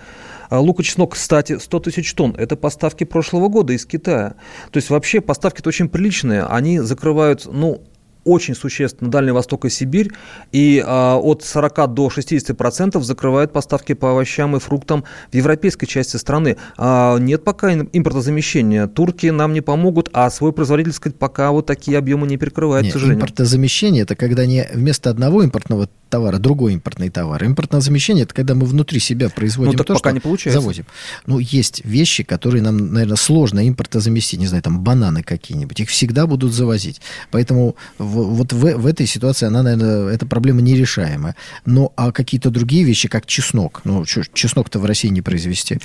А 0.50 0.60
лук 0.60 0.80
и 0.80 0.84
чеснок, 0.84 1.14
кстати, 1.14 1.58
100 1.58 1.80
тысяч 1.80 2.12
тонн. 2.14 2.34
Это 2.36 2.56
поставки 2.56 3.04
прошлого 3.04 3.48
года 3.48 3.72
из 3.72 3.86
Китая. 3.86 4.34
То 4.70 4.76
есть 4.76 4.90
вообще 4.90 5.20
поставки-то 5.20 5.68
очень 5.68 5.88
приличные. 5.88 6.44
Они 6.44 6.80
закрывают, 6.80 7.46
ну, 7.50 7.82
очень 8.24 8.54
существенно 8.54 9.10
Дальний 9.10 9.32
Восток 9.32 9.64
и 9.64 9.70
Сибирь, 9.70 10.10
и 10.52 10.82
а, 10.84 11.16
от 11.16 11.42
40 11.42 11.94
до 11.94 12.10
60 12.10 12.56
процентов 12.56 13.04
закрывают 13.04 13.52
поставки 13.52 13.94
по 13.94 14.10
овощам 14.10 14.56
и 14.56 14.58
фруктам 14.58 15.04
в 15.30 15.34
европейской 15.34 15.86
части 15.86 16.16
страны. 16.16 16.56
А, 16.76 17.18
нет 17.18 17.44
пока 17.44 17.72
импортозамещения. 17.72 18.86
Турки 18.86 19.26
нам 19.26 19.52
не 19.52 19.60
помогут, 19.60 20.10
а 20.12 20.30
свой 20.30 20.52
производитель, 20.52 20.92
сказать, 20.92 21.18
пока 21.18 21.50
вот 21.52 21.66
такие 21.66 21.98
объемы 21.98 22.26
не 22.26 22.36
перекрывает, 22.36 22.84
нет, 22.84 22.92
к 22.92 22.94
сожалению. 22.94 23.22
Импортозамещение– 23.22 24.02
это 24.04 24.16
когда 24.16 24.46
не 24.46 24.66
вместо 24.72 25.10
одного 25.10 25.42
импортного 25.42 25.88
товара 26.14 26.38
другой 26.38 26.74
импортный 26.74 27.10
товар. 27.10 27.42
Импортное 27.42 27.80
замещение– 27.80 28.22
это 28.24 28.32
когда 28.32 28.54
мы 28.54 28.66
внутри 28.66 29.00
себя 29.00 29.28
производим 29.30 29.72
ну, 29.72 29.78
так 29.78 29.88
то, 29.88 29.94
пока 29.94 30.10
что 30.10 30.14
не 30.14 30.20
получается. 30.20 30.60
завозим. 30.60 30.84
Ну, 31.26 31.40
есть 31.40 31.84
вещи, 31.84 32.22
которые 32.22 32.62
нам, 32.62 32.92
наверное, 32.92 33.16
сложно 33.16 33.68
импортозаместить. 33.68 34.38
Не 34.38 34.46
знаю, 34.46 34.62
там 34.62 34.78
бананы 34.78 35.24
какие-нибудь. 35.24 35.80
Их 35.80 35.88
всегда 35.88 36.28
будут 36.28 36.52
завозить. 36.52 37.00
Поэтому 37.32 37.74
в, 37.98 38.04
вот 38.04 38.52
в, 38.52 38.76
в 38.76 38.86
этой 38.86 39.06
ситуации 39.06 39.46
она, 39.46 39.64
наверное, 39.64 40.14
эта 40.14 40.24
проблема 40.24 40.60
нерешаемая. 40.60 41.34
Но 41.66 41.92
а 41.96 42.12
какие-то 42.12 42.50
другие 42.50 42.84
вещи, 42.84 43.08
как 43.08 43.26
чеснок, 43.26 43.80
ну, 43.82 44.04
чеснок-то 44.04 44.78
в 44.78 44.84
России 44.84 45.08
не 45.08 45.20
произвести. 45.20 45.80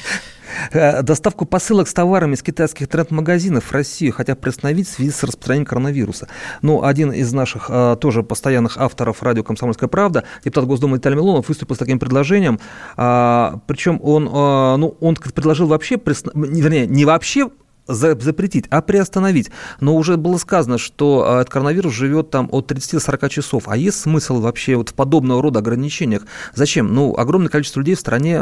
Э, 0.71 1.01
доставку 1.01 1.45
посылок 1.45 1.87
с 1.87 1.93
товарами 1.93 2.33
из 2.33 2.43
китайских 2.43 2.87
тренд-магазинов 2.87 3.65
в 3.65 3.71
Россию 3.71 4.13
хотят 4.13 4.39
приостановить 4.39 4.87
в 4.87 4.91
связи 4.91 5.11
с 5.11 5.23
распространением 5.23 5.65
коронавируса. 5.65 6.27
Ну, 6.61 6.83
один 6.83 7.11
из 7.11 7.31
наших 7.33 7.65
э, 7.69 7.97
тоже 7.99 8.23
постоянных 8.23 8.77
авторов 8.77 9.23
радио 9.23 9.43
«Комсомольская 9.43 9.89
правда», 9.89 10.23
депутат 10.43 10.65
Госдумы 10.65 10.97
Виталий 10.97 11.15
Милонов, 11.15 11.47
выступил 11.49 11.75
с 11.75 11.79
таким 11.79 11.99
предложением. 11.99 12.59
А, 12.97 13.59
причем 13.67 13.99
он, 14.01 14.29
а, 14.31 14.77
ну, 14.77 14.95
он 14.99 15.15
предложил 15.15 15.67
вообще, 15.67 15.99
вернее, 16.03 16.87
не 16.87 17.05
вообще 17.05 17.49
запретить, 17.89 18.65
а 18.69 18.81
приостановить. 18.81 19.51
Но 19.79 19.95
уже 19.95 20.17
было 20.17 20.37
сказано, 20.37 20.77
что 20.77 21.25
а, 21.27 21.41
этот 21.41 21.51
коронавирус 21.51 21.93
живет 21.93 22.29
там 22.29 22.47
от 22.51 22.67
30 22.67 22.93
до 22.93 22.99
40 22.99 23.29
часов. 23.29 23.63
А 23.67 23.75
есть 23.75 23.99
смысл 23.99 24.39
вообще 24.39 24.75
вот 24.75 24.89
в 24.89 24.93
подобного 24.93 25.41
рода 25.41 25.59
ограничениях? 25.59 26.23
Зачем? 26.53 26.93
Ну, 26.93 27.15
огромное 27.17 27.49
количество 27.49 27.79
людей 27.79 27.95
в 27.95 27.99
стране 27.99 28.41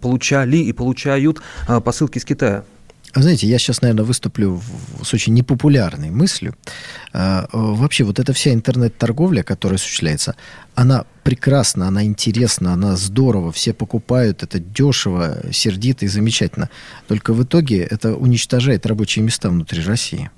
получали 0.00 0.58
и 0.58 0.72
получают 0.72 1.40
а, 1.66 1.80
посылки 1.80 2.18
из 2.18 2.24
Китая. 2.24 2.64
Знаете, 3.14 3.46
я 3.46 3.58
сейчас, 3.58 3.82
наверное, 3.82 4.04
выступлю 4.04 4.62
с 5.02 5.12
очень 5.12 5.34
непопулярной 5.34 6.10
мыслью. 6.10 6.54
А, 7.12 7.46
вообще, 7.52 8.04
вот 8.04 8.18
эта 8.18 8.32
вся 8.32 8.54
интернет-торговля, 8.54 9.42
которая 9.42 9.76
осуществляется, 9.76 10.34
она 10.74 11.04
прекрасна, 11.22 11.88
она 11.88 12.04
интересна, 12.04 12.72
она 12.72 12.96
здорово, 12.96 13.52
все 13.52 13.74
покупают, 13.74 14.42
это 14.42 14.58
дешево, 14.58 15.42
сердито 15.52 16.06
и 16.06 16.08
замечательно. 16.08 16.70
Только 17.06 17.34
в 17.34 17.42
итоге 17.42 17.82
это 17.82 18.16
уничтожает 18.16 18.86
рабочие 18.86 19.22
места 19.24 19.50
внутри 19.50 19.82
России. 19.82 20.30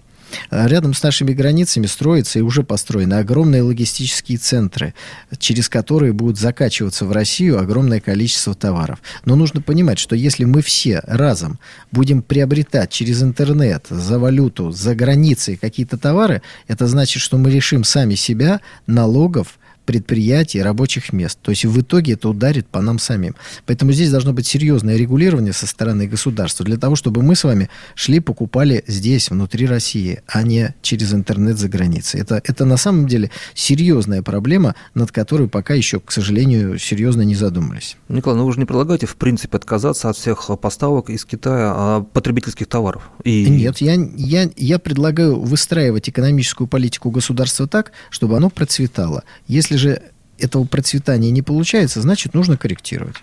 А 0.51 0.67
рядом 0.69 0.95
с 0.95 1.03
нашими 1.03 1.33
границами 1.33 1.87
строятся 1.87 2.39
и 2.39 2.43
уже 2.43 2.63
построены 2.63 3.15
огромные 3.15 3.63
логистические 3.63 4.39
центры, 4.39 4.95
через 5.39 5.69
которые 5.69 6.13
будут 6.13 6.39
закачиваться 6.39 7.05
в 7.05 7.13
Россию 7.13 7.59
огромное 7.59 8.01
количество 8.01 8.55
товаров. 8.55 9.01
Но 9.25 9.37
нужно 9.37 9.61
понимать, 9.61 9.99
что 9.99 10.17
если 10.17 10.45
мы 10.45 10.63
все 10.63 11.01
разом 11.05 11.59
будем 11.93 12.23
приобретать 12.23 12.91
через 12.91 13.23
интернет 13.23 13.87
за 13.89 14.19
валюту, 14.19 14.71
за 14.71 14.95
границей 14.95 15.57
какие-то 15.57 15.99
товары, 15.99 16.43
это 16.69 16.87
значит, 16.87 17.23
что 17.23 17.39
мы 17.39 17.51
решим 17.51 17.85
сами 17.85 18.15
себя 18.15 18.61
налогов, 18.87 19.59
предприятий, 19.85 20.63
рабочих 20.63 21.13
мест. 21.13 21.39
То 21.43 21.51
есть 21.51 21.65
в 21.65 21.81
итоге 21.81 22.15
это 22.15 22.29
ударит 22.29 22.67
по 22.67 22.81
нам 22.81 22.99
самим. 22.99 23.35
Поэтому 23.67 23.93
здесь 23.93 24.11
должно 24.11 24.33
быть 24.33 24.47
серьезное 24.47 24.97
регулирование 24.97 25.53
со 25.53 25.67
стороны 25.67 26.07
государства 26.07 26.65
для 26.65 26.77
того, 26.77 26.97
чтобы 26.97 27.23
мы 27.23 27.35
с 27.35 27.45
вами 27.45 27.69
шли, 27.95 28.21
покупали 28.21 28.85
здесь, 28.87 29.31
внутри 29.31 29.67
России, 29.67 30.23
а 30.27 30.43
не 30.43 30.75
через 30.83 31.13
интернет 31.13 31.59
за 31.59 31.69
границей. 31.69 32.21
Это, 32.21 32.41
это 32.45 32.65
на 32.65 32.77
самом 32.77 33.07
деле 33.07 33.31
серьезная 33.55 34.23
проблема, 34.23 34.75
над 34.95 35.13
которой 35.13 35.49
пока 35.49 35.75
еще, 35.75 36.01
к 36.01 36.13
сожалению, 36.13 36.79
серьезно 36.79 37.23
не 37.23 37.35
задумались. 37.35 37.97
Николай, 38.09 38.39
ну 38.39 38.47
вы 38.47 38.53
же 38.53 38.59
не 38.59 38.65
предлагаете, 38.65 39.07
в 39.07 39.17
принципе, 39.17 39.57
отказаться 39.57 40.09
от 40.09 40.17
всех 40.17 40.51
поставок 40.61 41.11
из 41.11 41.25
Китая 41.25 41.73
а, 41.75 42.01
потребительских 42.03 42.67
товаров? 42.67 43.11
И... 43.25 43.49
Нет, 43.49 43.79
я, 43.79 43.95
я, 44.17 44.51
я 44.57 44.79
предлагаю 44.79 45.41
выстраивать 45.41 46.09
экономическую 46.09 46.69
политику 46.69 47.11
государства 47.11 47.67
так, 47.67 47.93
чтобы 48.11 48.37
оно 48.37 48.51
процветало. 48.51 49.25
Если 49.47 49.74
если 49.75 49.77
же 49.77 50.03
этого 50.39 50.65
процветания 50.65 51.31
не 51.31 51.43
получается, 51.43 52.01
значит, 52.01 52.35
нужно 52.35 52.57
корректировать. 52.57 53.17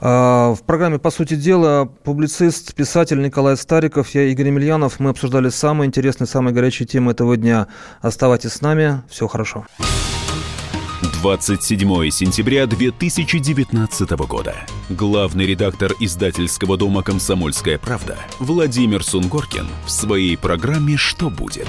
А, 0.00 0.54
в 0.54 0.62
программе 0.62 0.98
«По 0.98 1.10
сути 1.10 1.34
дела» 1.34 1.84
публицист, 2.04 2.74
писатель 2.74 3.20
Николай 3.20 3.56
Стариков, 3.56 4.08
я 4.14 4.24
Игорь 4.24 4.46
Емельянов. 4.46 5.00
Мы 5.00 5.10
обсуждали 5.10 5.50
самые 5.50 5.88
интересные, 5.88 6.26
самые 6.26 6.54
горячие 6.54 6.86
темы 6.86 7.12
этого 7.12 7.36
дня. 7.36 7.66
Оставайтесь 8.00 8.52
с 8.52 8.60
нами. 8.62 9.02
Все 9.10 9.28
хорошо. 9.28 9.66
27 11.22 12.10
сентября 12.10 12.66
2019 12.66 14.10
года. 14.26 14.54
Главный 14.88 15.44
редактор 15.46 15.92
издательского 16.00 16.78
дома 16.78 17.02
«Комсомольская 17.02 17.78
правда» 17.78 18.16
Владимир 18.38 19.04
Сунгоркин 19.04 19.66
в 19.84 19.90
своей 19.90 20.38
программе 20.38 20.96
«Что 20.96 21.28
будет?» 21.28 21.68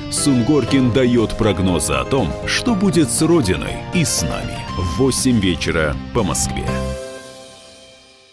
Сунгоркин 0.11 0.91
дает 0.91 1.37
прогнозы 1.37 1.93
о 1.93 2.03
том, 2.03 2.27
что 2.45 2.75
будет 2.75 3.09
с 3.09 3.21
Родиной 3.21 3.77
и 3.93 4.03
с 4.03 4.21
нами 4.23 4.59
в 4.77 4.97
8 4.97 5.39
вечера 5.39 5.95
по 6.13 6.21
Москве. 6.21 6.65